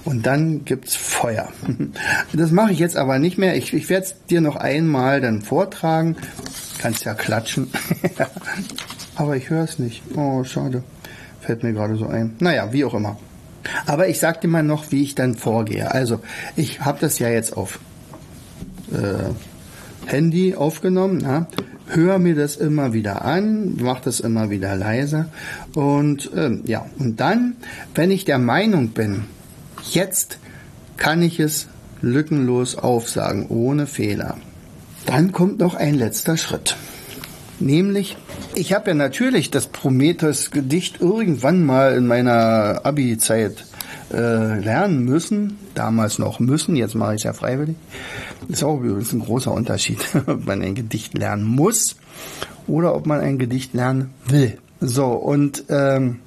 Und 0.04 0.26
dann 0.26 0.66
gibt's 0.66 0.96
Feuer. 0.96 1.50
Das 2.34 2.52
mache 2.52 2.72
ich 2.72 2.80
jetzt 2.80 2.98
aber 2.98 3.20
nicht 3.20 3.38
mehr. 3.38 3.56
Ich, 3.56 3.74
ich 3.74 3.90
werde 3.90 4.06
es 4.06 4.16
dir 4.30 4.42
noch 4.42 4.56
einmal 4.56 5.22
dann 5.22 5.42
vortragen. 5.42 6.16
Kannst 6.80 7.04
ja 7.04 7.14
klatschen. 7.14 7.70
aber 9.16 9.36
ich 9.36 9.50
höre 9.50 9.64
es 9.64 9.80
nicht. 9.80 10.02
Oh, 10.16 10.44
schade. 10.44 10.84
Fällt 11.42 11.64
mir 11.64 11.74
gerade 11.74 11.98
so 11.98 12.08
ein. 12.08 12.36
Naja, 12.40 12.72
wie 12.72 12.86
auch 12.86 12.94
immer. 12.94 13.18
Aber 13.86 14.08
ich 14.08 14.20
sag 14.20 14.42
dir 14.42 14.48
mal 14.48 14.64
noch, 14.64 14.92
wie 14.92 15.04
ich 15.04 15.14
dann 15.14 15.36
vorgehe. 15.36 15.92
Also, 15.92 16.22
ich 16.56 16.82
habe 16.82 17.00
das 17.00 17.20
ja 17.20 17.30
jetzt 17.30 17.56
auf 17.56 17.80
äh, 18.92 20.08
Handy 20.08 20.56
aufgenommen. 20.56 21.20
Na? 21.22 21.48
höre 21.94 22.20
mir 22.20 22.36
das 22.36 22.56
immer 22.56 22.94
wieder 22.94 23.26
an, 23.26 23.76
mache 23.82 24.04
das 24.06 24.20
immer 24.20 24.50
wieder 24.50 24.76
leiser 24.76 25.26
und 25.76 26.32
ähm, 26.36 26.62
ja, 26.66 26.86
und 27.00 27.20
dann, 27.20 27.56
wenn 27.96 28.12
ich 28.12 28.26
der 28.26 28.40
Meinung 28.40 28.90
bin, 28.90 29.26
jetzt 29.90 30.38
kann 30.98 31.22
ich 31.22 31.40
es 31.40 31.68
lückenlos 32.02 32.76
aufsagen, 32.76 33.48
ohne 33.48 33.88
Fehler. 33.88 34.38
Dann 35.06 35.32
kommt 35.32 35.60
noch 35.60 35.76
ein 35.76 35.96
letzter 35.96 36.38
Schritt. 36.38 36.78
Nämlich, 37.60 38.18
ich 38.56 38.74
habe 38.74 38.90
ja 38.90 38.94
natürlich 38.96 39.52
das 39.52 39.68
Prometheus-Gedicht 39.68 41.00
irgendwann 41.00 41.64
mal 41.64 41.94
in 41.96 42.08
meiner 42.08 42.82
Abi-Zeit 42.84 43.66
äh, 44.12 44.60
lernen 44.60 45.06
müssen. 45.06 45.58
Damals 45.76 46.18
noch 46.18 46.40
müssen, 46.40 46.76
jetzt 46.76 46.96
mache 46.96 47.14
ich 47.14 47.22
es 47.22 47.24
ja 47.24 47.34
freiwillig. 47.34 47.76
Ist 48.48 48.64
auch 48.64 48.80
übrigens 48.80 49.14
ein 49.14 49.20
großer 49.20 49.52
Unterschied, 49.52 50.00
ob 50.28 50.46
man 50.46 50.62
ein 50.62 50.76
Gedicht 50.76 51.18
lernen 51.18 51.46
muss 51.46 51.96
oder 52.68 52.96
ob 52.96 53.06
man 53.06 53.22
ein 53.22 53.38
Gedicht 53.38 53.74
lernen 53.74 54.10
will. 54.28 54.58
So, 54.80 55.08
und 55.08 55.66
ähm, 55.70 56.20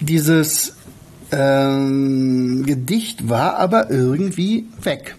dieses 0.00 0.74
ähm, 1.32 2.64
Gedicht 2.66 3.28
war 3.28 3.56
aber 3.56 3.90
irgendwie 3.90 4.66
weg. 4.82 5.16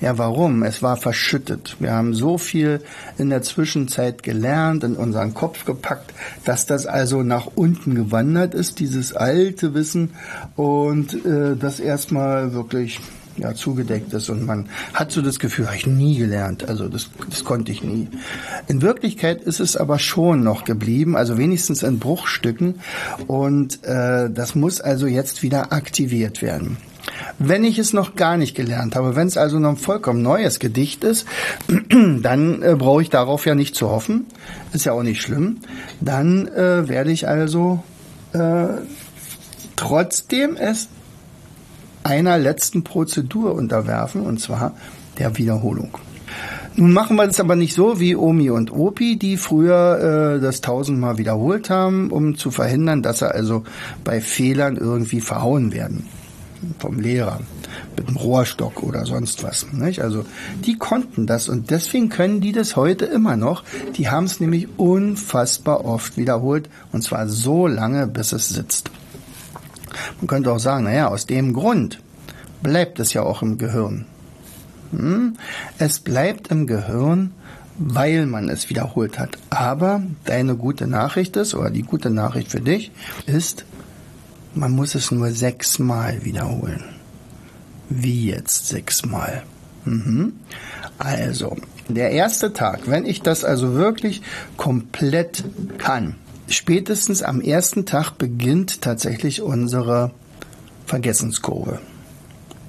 Ja, 0.00 0.18
warum? 0.18 0.64
Es 0.64 0.82
war 0.82 0.96
verschüttet. 0.96 1.76
Wir 1.78 1.92
haben 1.92 2.12
so 2.12 2.36
viel 2.36 2.80
in 3.18 3.30
der 3.30 3.42
Zwischenzeit 3.42 4.24
gelernt, 4.24 4.82
in 4.82 4.96
unseren 4.96 5.32
Kopf 5.32 5.64
gepackt, 5.64 6.12
dass 6.44 6.66
das 6.66 6.86
also 6.86 7.22
nach 7.22 7.46
unten 7.54 7.94
gewandert 7.94 8.52
ist, 8.52 8.80
dieses 8.80 9.14
alte 9.14 9.74
Wissen 9.74 10.10
und 10.56 11.24
äh, 11.24 11.54
das 11.56 11.78
erstmal 11.78 12.52
wirklich 12.52 12.98
ja, 13.36 13.54
zugedeckt 13.54 14.12
ist 14.12 14.28
und 14.28 14.46
man 14.46 14.68
hat 14.94 15.12
so 15.12 15.22
das 15.22 15.38
Gefühl, 15.38 15.66
habe 15.66 15.76
ich 15.76 15.86
nie 15.86 16.18
gelernt, 16.18 16.68
also 16.68 16.88
das, 16.88 17.10
das 17.28 17.44
konnte 17.44 17.72
ich 17.72 17.82
nie. 17.82 18.08
In 18.68 18.82
Wirklichkeit 18.82 19.42
ist 19.42 19.60
es 19.60 19.76
aber 19.76 19.98
schon 19.98 20.42
noch 20.42 20.64
geblieben, 20.64 21.16
also 21.16 21.38
wenigstens 21.38 21.82
in 21.82 21.98
Bruchstücken 21.98 22.76
und 23.26 23.84
äh, 23.84 24.30
das 24.30 24.54
muss 24.54 24.80
also 24.80 25.06
jetzt 25.06 25.42
wieder 25.42 25.72
aktiviert 25.72 26.42
werden. 26.42 26.76
Wenn 27.38 27.64
ich 27.64 27.78
es 27.78 27.92
noch 27.92 28.14
gar 28.14 28.36
nicht 28.36 28.54
gelernt 28.54 28.94
habe, 28.94 29.16
wenn 29.16 29.26
es 29.26 29.36
also 29.36 29.58
noch 29.58 29.70
ein 29.70 29.76
vollkommen 29.76 30.22
neues 30.22 30.58
Gedicht 30.58 31.04
ist, 31.04 31.26
dann 31.90 32.62
äh, 32.62 32.76
brauche 32.76 33.02
ich 33.02 33.10
darauf 33.10 33.46
ja 33.46 33.54
nicht 33.54 33.74
zu 33.74 33.90
hoffen, 33.90 34.26
ist 34.72 34.84
ja 34.84 34.92
auch 34.92 35.02
nicht 35.02 35.20
schlimm, 35.20 35.58
dann 36.00 36.46
äh, 36.48 36.88
werde 36.88 37.10
ich 37.10 37.28
also 37.28 37.82
äh, 38.32 38.66
trotzdem 39.76 40.56
es 40.56 40.88
einer 42.04 42.38
letzten 42.38 42.84
Prozedur 42.84 43.54
unterwerfen, 43.54 44.22
und 44.22 44.40
zwar 44.40 44.74
der 45.18 45.36
Wiederholung. 45.38 45.98
Nun 46.74 46.92
machen 46.92 47.16
wir 47.16 47.26
das 47.26 47.38
aber 47.38 47.54
nicht 47.54 47.74
so 47.74 48.00
wie 48.00 48.16
Omi 48.16 48.48
und 48.48 48.72
Opi, 48.72 49.16
die 49.16 49.36
früher 49.36 50.36
äh, 50.36 50.40
das 50.40 50.62
tausendmal 50.62 51.18
wiederholt 51.18 51.68
haben, 51.68 52.10
um 52.10 52.36
zu 52.38 52.50
verhindern, 52.50 53.02
dass 53.02 53.18
sie 53.18 53.32
also 53.32 53.64
bei 54.04 54.22
Fehlern 54.22 54.76
irgendwie 54.76 55.20
verhauen 55.20 55.72
werden 55.72 56.08
vom 56.78 56.98
Lehrer 57.00 57.40
mit 57.96 58.06
einem 58.06 58.16
Rohrstock 58.16 58.82
oder 58.82 59.04
sonst 59.04 59.42
was. 59.42 59.66
Nicht? 59.72 60.00
Also 60.00 60.24
die 60.64 60.78
konnten 60.78 61.26
das 61.26 61.48
und 61.48 61.70
deswegen 61.70 62.08
können 62.08 62.40
die 62.40 62.52
das 62.52 62.76
heute 62.76 63.04
immer 63.04 63.36
noch. 63.36 63.64
Die 63.96 64.08
haben 64.08 64.24
es 64.24 64.40
nämlich 64.40 64.68
unfassbar 64.78 65.84
oft 65.84 66.16
wiederholt 66.16 66.68
und 66.92 67.02
zwar 67.02 67.28
so 67.28 67.66
lange, 67.66 68.06
bis 68.06 68.32
es 68.32 68.48
sitzt. 68.48 68.90
Man 70.18 70.26
könnte 70.26 70.52
auch 70.52 70.58
sagen, 70.58 70.84
naja, 70.84 71.08
aus 71.08 71.26
dem 71.26 71.52
Grund 71.52 72.00
bleibt 72.62 73.00
es 73.00 73.12
ja 73.12 73.22
auch 73.22 73.42
im 73.42 73.58
Gehirn. 73.58 74.06
Hm? 74.92 75.36
Es 75.78 76.00
bleibt 76.00 76.48
im 76.48 76.66
Gehirn, 76.66 77.32
weil 77.78 78.26
man 78.26 78.48
es 78.48 78.68
wiederholt 78.70 79.18
hat. 79.18 79.38
Aber 79.50 80.02
deine 80.24 80.56
gute 80.56 80.86
Nachricht 80.86 81.36
ist, 81.36 81.54
oder 81.54 81.70
die 81.70 81.82
gute 81.82 82.10
Nachricht 82.10 82.50
für 82.50 82.60
dich 82.60 82.92
ist, 83.26 83.64
man 84.54 84.72
muss 84.72 84.94
es 84.94 85.10
nur 85.10 85.30
sechsmal 85.30 86.24
wiederholen. 86.24 86.84
Wie 87.88 88.28
jetzt 88.28 88.68
sechsmal? 88.68 89.42
Mhm. 89.84 90.34
Also, 90.98 91.56
der 91.88 92.10
erste 92.10 92.52
Tag, 92.52 92.82
wenn 92.86 93.06
ich 93.06 93.22
das 93.22 93.44
also 93.44 93.74
wirklich 93.74 94.22
komplett 94.56 95.44
kann, 95.78 96.16
spätestens 96.52 97.22
am 97.22 97.40
ersten 97.40 97.86
Tag 97.86 98.12
beginnt 98.18 98.82
tatsächlich 98.82 99.42
unsere 99.42 100.10
Vergessenskurve. 100.86 101.80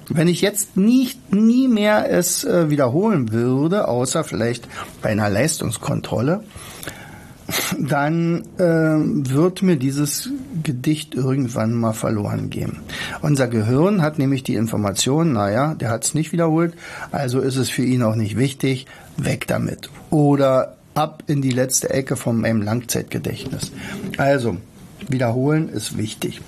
Wenn 0.08 0.28
ich 0.28 0.40
jetzt 0.40 0.76
nicht 0.76 1.32
nie 1.32 1.68
mehr 1.68 2.10
es 2.10 2.44
äh, 2.44 2.68
wiederholen 2.68 3.32
würde, 3.32 3.88
außer 3.88 4.24
vielleicht 4.24 4.68
bei 5.00 5.10
einer 5.10 5.30
Leistungskontrolle, 5.30 6.42
dann 7.78 8.42
äh, 8.58 8.62
wird 8.62 9.62
mir 9.62 9.76
dieses 9.76 10.30
Gedicht 10.62 11.14
irgendwann 11.14 11.74
mal 11.74 11.92
verloren 11.92 12.50
gehen. 12.50 12.78
Unser 13.22 13.48
Gehirn 13.48 14.02
hat 14.02 14.18
nämlich 14.18 14.42
die 14.42 14.54
Information, 14.54 15.32
naja, 15.32 15.74
der 15.74 15.90
hat 15.90 16.04
es 16.04 16.14
nicht 16.14 16.32
wiederholt, 16.32 16.74
also 17.10 17.40
ist 17.40 17.56
es 17.56 17.70
für 17.70 17.84
ihn 17.84 18.02
auch 18.02 18.14
nicht 18.14 18.36
wichtig, 18.36 18.86
weg 19.16 19.46
damit. 19.46 19.90
Oder 20.10 20.76
ab 20.94 21.24
in 21.26 21.42
die 21.42 21.50
letzte 21.50 21.90
Ecke 21.90 22.16
von 22.16 22.40
meinem 22.40 22.62
Langzeitgedächtnis. 22.62 23.72
Also, 24.16 24.56
wiederholen 25.08 25.68
ist 25.68 25.98
wichtig. 25.98 26.40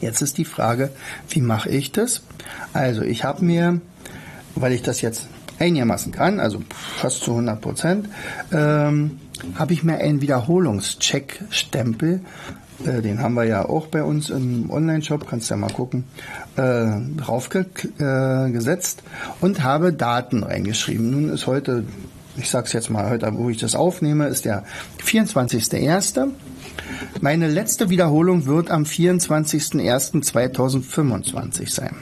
Jetzt 0.00 0.22
ist 0.22 0.38
die 0.38 0.44
Frage, 0.44 0.90
wie 1.30 1.40
mache 1.40 1.70
ich 1.70 1.92
das? 1.92 2.22
Also, 2.72 3.02
ich 3.02 3.24
habe 3.24 3.44
mir, 3.44 3.80
weil 4.54 4.72
ich 4.72 4.82
das 4.82 5.00
jetzt 5.00 5.26
einigermaßen 5.58 6.12
kann, 6.12 6.40
also 6.40 6.62
fast 6.98 7.22
zu 7.22 7.32
100 7.32 7.60
Prozent, 7.60 8.08
ähm, 8.52 9.18
habe 9.54 9.72
ich 9.72 9.82
mir 9.82 9.98
einen 9.98 10.20
Wiederholungscheck-Stempel, 10.20 12.20
äh, 12.84 13.02
den 13.02 13.20
haben 13.20 13.34
wir 13.34 13.44
ja 13.44 13.66
auch 13.66 13.86
bei 13.86 14.02
uns 14.02 14.30
im 14.30 14.70
Online-Shop, 14.70 15.28
kannst 15.28 15.50
ja 15.50 15.56
mal 15.56 15.72
gucken, 15.72 16.04
äh, 16.56 16.86
draufgesetzt 17.16 19.02
äh, 19.02 19.44
und 19.44 19.62
habe 19.62 19.92
Daten 19.92 20.42
reingeschrieben. 20.42 21.10
Nun 21.10 21.28
ist 21.30 21.46
heute 21.46 21.84
ich 22.36 22.50
sage 22.50 22.66
es 22.66 22.72
jetzt 22.72 22.90
mal 22.90 23.10
heute, 23.10 23.28
wo 23.36 23.50
ich 23.50 23.58
das 23.58 23.74
aufnehme, 23.74 24.26
ist 24.26 24.44
der 24.44 24.62
24.01. 25.04 26.28
Meine 27.20 27.48
letzte 27.48 27.90
Wiederholung 27.90 28.46
wird 28.46 28.70
am 28.70 28.84
24.01.2025 28.84 31.72
sein. 31.72 31.96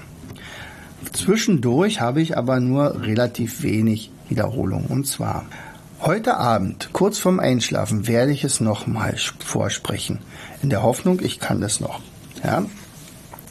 Zwischendurch 1.13 2.01
habe 2.01 2.21
ich 2.21 2.37
aber 2.37 2.61
nur 2.61 3.03
relativ 3.03 3.63
wenig 3.63 4.11
Wiederholung. 4.29 4.85
Und 4.87 5.07
zwar 5.07 5.47
heute 6.01 6.37
Abend, 6.37 6.91
kurz 6.93 7.19
vorm 7.19 7.41
Einschlafen, 7.41 8.07
werde 8.09 8.33
ich 8.33 8.45
es 8.45 8.61
nochmal 8.61 9.17
vorsprechen. 9.39 10.19
In 10.63 10.71
der 10.71 10.83
Hoffnung, 10.83 11.21
ich 11.23 11.39
kann 11.39 11.61
das 11.61 11.81
noch. 11.81 12.01
Ja, 12.43 12.65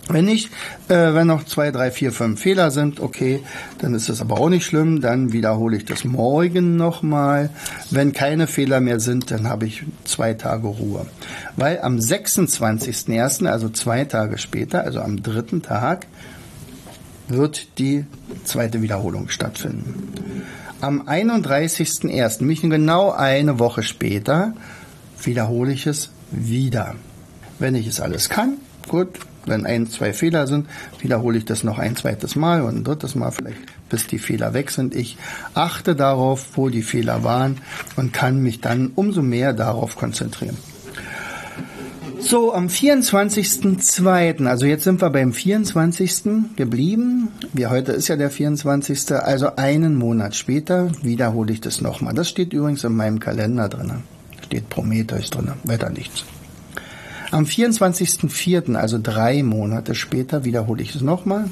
wenn 0.09 0.25
nicht, 0.25 0.49
äh, 0.89 1.13
wenn 1.13 1.27
noch 1.27 1.45
zwei, 1.45 1.71
drei, 1.71 1.89
vier, 1.89 2.11
fünf 2.11 2.41
Fehler 2.41 2.71
sind, 2.71 2.99
okay, 2.99 3.41
dann 3.79 3.93
ist 3.95 4.09
das 4.09 4.19
aber 4.19 4.39
auch 4.39 4.49
nicht 4.49 4.65
schlimm. 4.65 4.99
Dann 4.99 5.31
wiederhole 5.31 5.77
ich 5.77 5.85
das 5.85 6.03
morgen 6.03 6.75
nochmal. 6.75 7.49
Wenn 7.89 8.11
keine 8.11 8.47
Fehler 8.47 8.81
mehr 8.81 8.99
sind, 8.99 9.31
dann 9.31 9.47
habe 9.47 9.65
ich 9.65 9.83
zwei 10.03 10.33
Tage 10.33 10.67
Ruhe. 10.67 11.05
Weil 11.55 11.79
am 11.81 11.97
26.01., 11.97 13.45
also 13.47 13.69
zwei 13.69 14.03
Tage 14.03 14.37
später, 14.37 14.83
also 14.83 14.99
am 14.99 15.23
dritten 15.23 15.61
Tag, 15.61 16.07
wird 17.29 17.79
die 17.79 18.05
zweite 18.43 18.81
Wiederholung 18.81 19.29
stattfinden. 19.29 20.43
Am 20.81 21.07
31.01., 21.07 22.39
nämlich 22.39 22.61
genau 22.61 23.11
eine 23.11 23.57
Woche 23.57 23.83
später, 23.83 24.53
wiederhole 25.23 25.71
ich 25.71 25.87
es 25.87 26.09
wieder. 26.29 26.95
Wenn 27.57 27.75
ich 27.75 27.87
es 27.87 28.01
alles 28.01 28.27
kann, 28.27 28.57
gut, 28.89 29.19
wenn 29.45 29.65
ein, 29.65 29.87
zwei 29.87 30.13
Fehler 30.13 30.47
sind, 30.47 30.67
wiederhole 30.99 31.37
ich 31.37 31.45
das 31.45 31.63
noch 31.63 31.79
ein 31.79 31.95
zweites 31.95 32.35
Mal 32.35 32.61
und 32.61 32.77
ein 32.77 32.83
drittes 32.83 33.15
Mal 33.15 33.31
vielleicht, 33.31 33.59
bis 33.89 34.07
die 34.07 34.19
Fehler 34.19 34.53
weg 34.53 34.71
sind. 34.71 34.95
Ich 34.95 35.17
achte 35.53 35.95
darauf, 35.95 36.55
wo 36.55 36.69
die 36.69 36.83
Fehler 36.83 37.23
waren 37.23 37.57
und 37.95 38.13
kann 38.13 38.41
mich 38.41 38.61
dann 38.61 38.91
umso 38.95 39.21
mehr 39.21 39.53
darauf 39.53 39.95
konzentrieren. 39.95 40.57
So, 42.25 42.53
am 42.53 42.67
24.02., 42.67 44.45
also 44.45 44.65
jetzt 44.65 44.85
sind 44.85 45.01
wir 45.01 45.09
beim 45.09 45.33
24. 45.33 46.55
geblieben. 46.55 47.27
Wie 47.51 47.67
heute 47.67 47.91
ist 47.91 48.07
ja 48.07 48.15
der 48.15 48.29
24., 48.29 49.11
also 49.11 49.57
einen 49.57 49.95
Monat 49.95 50.33
später 50.33 50.89
wiederhole 51.01 51.51
ich 51.51 51.59
das 51.59 51.81
nochmal. 51.81 52.13
Das 52.13 52.29
steht 52.29 52.53
übrigens 52.53 52.85
in 52.85 52.95
meinem 52.95 53.19
Kalender 53.19 53.67
drin. 53.67 54.03
Steht 54.41 54.69
Prometheus 54.69 55.31
drin, 55.31 55.51
weiter 55.65 55.89
nichts. 55.89 56.23
Am 57.33 57.43
24.04., 57.45 58.75
also 58.75 58.99
drei 59.01 59.41
Monate 59.41 59.95
später, 59.95 60.43
wiederhole 60.43 60.83
ich 60.83 60.93
es 60.93 61.01
nochmal. 61.01 61.49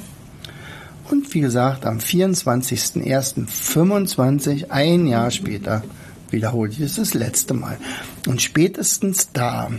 Und 1.09 1.33
wie 1.33 1.39
gesagt, 1.39 1.87
am 1.87 1.97
24.01.25, 1.97 4.69
ein 4.69 5.07
Jahr 5.07 5.31
später, 5.31 5.81
wiederhole 6.29 6.69
ich 6.69 6.79
es 6.81 6.97
das 6.97 7.15
letzte 7.15 7.55
Mal. 7.55 7.79
Und 8.27 8.43
spätestens 8.43 9.31
da 9.33 9.71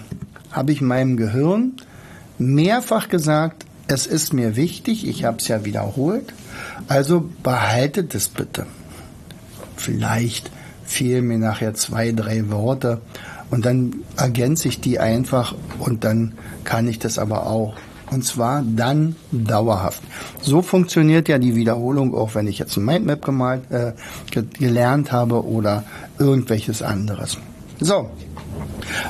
habe 0.51 0.73
ich 0.73 0.81
meinem 0.81 1.17
Gehirn 1.17 1.75
mehrfach 2.37 3.09
gesagt, 3.09 3.65
es 3.87 4.09
ist 4.09 4.33
mir 4.33 4.57
wichtig, 4.57 5.07
ich 5.07 5.23
habe 5.23 5.37
es 5.37 5.47
ja 5.47 5.65
wiederholt, 5.65 6.35
also 6.89 7.31
behaltet 7.45 8.17
es 8.17 8.29
bitte. 8.29 8.67
Vielleicht 9.77 10.51
fehlen 10.85 11.29
mir 11.29 11.39
nachher 11.39 11.75
zwei, 11.75 12.11
drei 12.11 12.51
Worte 12.51 13.01
und 13.53 13.67
dann 13.67 13.93
ergänze 14.17 14.67
ich 14.67 14.81
die 14.81 14.99
einfach 14.99 15.55
und 15.79 16.05
dann 16.05 16.33
kann 16.65 16.89
ich 16.89 16.99
das 16.99 17.19
aber 17.19 17.47
auch. 17.47 17.75
Und 18.11 18.25
zwar 18.25 18.63
dann 18.63 19.15
dauerhaft. 19.31 20.03
So 20.41 20.63
funktioniert 20.63 21.29
ja 21.29 21.39
die 21.39 21.55
Wiederholung, 21.55 22.15
auch 22.15 22.35
wenn 22.35 22.47
ich 22.47 22.59
jetzt 22.59 22.77
ein 22.79 22.85
Mindmap 22.85 23.23
gemalt, 23.23 23.71
äh, 23.71 23.93
gelernt 24.59 25.13
habe 25.13 25.47
oder 25.47 25.85
irgendwelches 26.19 26.83
anderes. 26.83 27.37
So, 27.79 28.11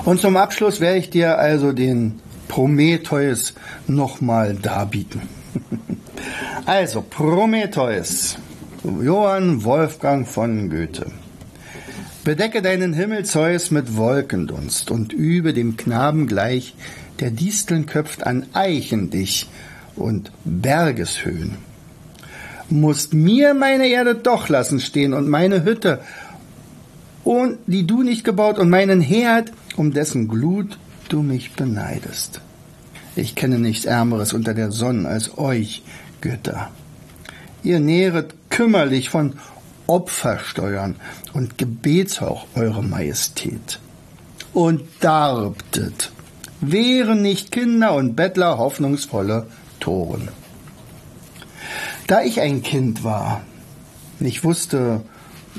und 0.04 0.20
zum 0.20 0.36
Abschluss 0.36 0.80
werde 0.80 0.98
ich 0.98 1.10
dir 1.10 1.38
also 1.38 1.72
den 1.72 2.20
Prometheus 2.48 3.54
nochmal 3.86 4.54
darbieten. 4.54 5.22
also, 6.66 7.04
Prometheus, 7.08 8.38
Johann 8.82 9.62
Wolfgang 9.62 10.26
von 10.26 10.68
Goethe. 10.68 11.06
Bedecke 12.24 12.62
deinen 12.62 12.92
Himmel, 12.92 13.24
Zeus, 13.24 13.72
mit 13.72 13.96
Wolkendunst 13.96 14.92
und 14.92 15.12
übe 15.12 15.52
dem 15.52 15.76
Knaben 15.76 16.28
gleich, 16.28 16.76
der 17.18 17.32
Disteln 17.32 17.86
köpft 17.86 18.24
an 18.24 18.46
Eichen 18.52 19.10
dich 19.10 19.50
und 19.96 20.30
Bergeshöhen. 20.44 21.56
Musst 22.70 23.12
mir 23.12 23.54
meine 23.54 23.88
Erde 23.88 24.14
doch 24.14 24.48
lassen 24.48 24.78
stehen 24.78 25.14
und 25.14 25.28
meine 25.28 25.64
Hütte 25.64 26.00
und 27.24 27.58
die 27.66 27.88
du 27.88 28.04
nicht 28.04 28.22
gebaut, 28.22 28.58
und 28.58 28.70
meinen 28.70 29.00
Herd, 29.00 29.52
um 29.76 29.92
dessen 29.92 30.28
Glut 30.28 30.78
du 31.08 31.22
mich 31.22 31.52
beneidest. 31.52 32.40
Ich 33.16 33.34
kenne 33.34 33.58
nichts 33.58 33.84
Ärmeres 33.84 34.32
unter 34.32 34.54
der 34.54 34.70
Sonne 34.70 35.08
als 35.08 35.38
euch, 35.38 35.82
Götter. 36.20 36.70
Ihr 37.64 37.80
nähret 37.80 38.34
kümmerlich 38.48 39.10
von 39.10 39.34
Opfersteuern 39.86 40.96
und 41.32 41.58
Gebetshauch 41.58 42.46
eure 42.54 42.82
Majestät. 42.82 43.78
Und 44.52 44.82
darbtet, 45.00 46.12
wären 46.60 47.22
nicht 47.22 47.50
Kinder 47.50 47.94
und 47.94 48.14
Bettler 48.14 48.58
hoffnungsvolle 48.58 49.46
Toren. 49.80 50.28
Da 52.06 52.22
ich 52.22 52.40
ein 52.40 52.62
Kind 52.62 53.04
war, 53.04 53.42
ich 54.20 54.44
wusste, 54.44 55.02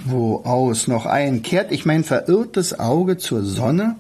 wo 0.06 0.38
aus 0.44 0.88
noch 0.88 1.06
ein, 1.06 1.42
kehrt 1.42 1.72
ich 1.72 1.86
mein 1.86 2.04
verirrtes 2.04 2.80
Auge 2.80 3.18
zur 3.18 3.44
Sonne, 3.44 3.96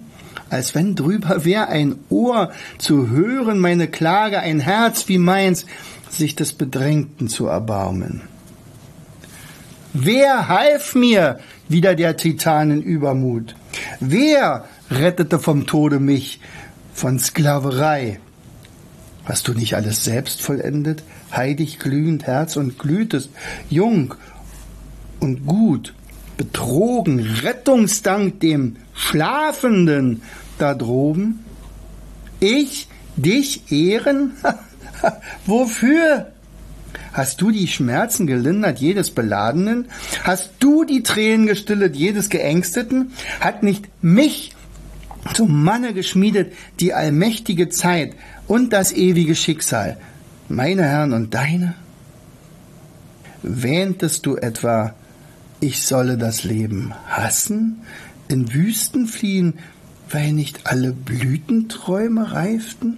als 0.49 0.75
wenn 0.75 0.95
drüber 0.95 1.45
wär 1.45 1.69
ein 1.69 1.95
Ohr 2.09 2.51
zu 2.77 3.09
hören, 3.09 3.59
meine 3.59 3.87
Klage, 3.87 4.39
ein 4.39 4.59
Herz 4.59 5.07
wie 5.07 5.17
meins, 5.17 5.65
sich 6.09 6.35
des 6.35 6.53
Bedrängten 6.53 7.27
zu 7.27 7.47
erbarmen. 7.47 8.21
Wer 9.95 10.47
half 10.47 10.95
mir 10.95 11.39
wieder 11.69 11.93
der 11.93 12.17
Titanen 12.17 12.81
Übermut? 12.81 13.55
Wer 13.99 14.65
rettete 14.89 15.37
vom 15.37 15.67
Tode 15.67 15.99
mich, 15.99 16.39
von 16.95 17.19
Sklaverei? 17.19 18.19
Hast 19.23 19.47
du 19.47 19.53
nicht 19.53 19.75
alles 19.75 20.03
selbst 20.03 20.41
vollendet, 20.41 21.03
heidig 21.31 21.77
glühend 21.77 22.25
Herz 22.25 22.57
und 22.57 22.79
glühtest, 22.79 23.29
jung 23.69 24.15
und 25.19 25.45
gut, 25.45 25.93
betrogen, 26.37 27.19
Rettungsdank 27.19 28.39
dem 28.39 28.77
Schlafenden 28.95 30.23
da 30.57 30.73
droben? 30.73 31.45
Ich 32.39 32.87
dich 33.15 33.71
ehren? 33.71 34.31
Wofür? 35.45 36.32
Hast 37.13 37.41
du 37.41 37.51
die 37.51 37.67
Schmerzen 37.67 38.27
gelindert 38.27 38.79
jedes 38.79 39.11
Beladenen? 39.11 39.85
Hast 40.23 40.51
du 40.59 40.83
die 40.83 41.03
Tränen 41.03 41.47
gestillet 41.47 41.95
jedes 41.95 42.29
Geängsteten? 42.29 43.11
Hat 43.39 43.63
nicht 43.63 43.87
mich 44.01 44.53
zum 45.33 45.63
Manne 45.63 45.93
geschmiedet 45.93 46.53
die 46.79 46.93
allmächtige 46.93 47.69
Zeit 47.69 48.13
und 48.47 48.73
das 48.73 48.91
ewige 48.91 49.35
Schicksal, 49.35 49.97
meine 50.49 50.83
Herren 50.83 51.13
und 51.13 51.33
deine? 51.33 51.75
Wähntest 53.41 54.25
du 54.25 54.35
etwa, 54.37 54.93
ich 55.59 55.83
solle 55.83 56.17
das 56.17 56.43
Leben 56.43 56.93
hassen, 57.07 57.81
in 58.27 58.53
Wüsten 58.53 59.07
fliehen, 59.07 59.59
weil 60.09 60.33
nicht 60.33 60.67
alle 60.67 60.91
Blütenträume 60.91 62.31
reiften? 62.31 62.97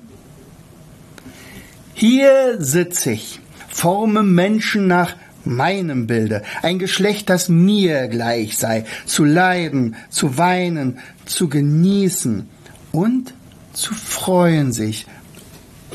Hier 1.93 2.57
sitz 2.59 3.05
ich, 3.05 3.39
forme 3.75 4.23
Menschen 4.23 4.87
nach 4.87 5.17
meinem 5.43 6.07
Bilde, 6.07 6.43
ein 6.61 6.79
Geschlecht, 6.79 7.29
das 7.29 7.49
mir 7.49 8.07
gleich 8.07 8.57
sei, 8.57 8.85
zu 9.05 9.25
leiden, 9.25 9.95
zu 10.09 10.37
weinen, 10.37 10.99
zu 11.25 11.49
genießen 11.49 12.49
und 12.93 13.33
zu 13.73 13.93
freuen 13.93 14.71
sich 14.71 15.05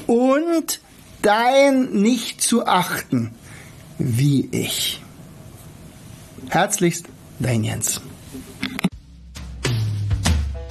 und 0.07 0.81
dein 1.23 1.91
nicht 1.93 2.43
zu 2.43 2.67
achten, 2.67 3.33
wie 3.99 4.47
ich. 4.53 5.03
Herzlichst, 6.51 7.07
dein 7.39 7.65
Jens. 7.65 8.03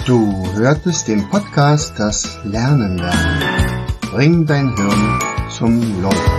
Du 0.06 0.54
hörtest 0.54 1.08
den 1.08 1.28
Podcast 1.30 1.94
Das 1.98 2.38
Lernen 2.44 3.00
lernen. 3.00 3.88
Bring 4.12 4.46
dein 4.46 4.76
Hirn 4.76 5.20
zum 5.50 6.02
Leuchten. 6.02 6.39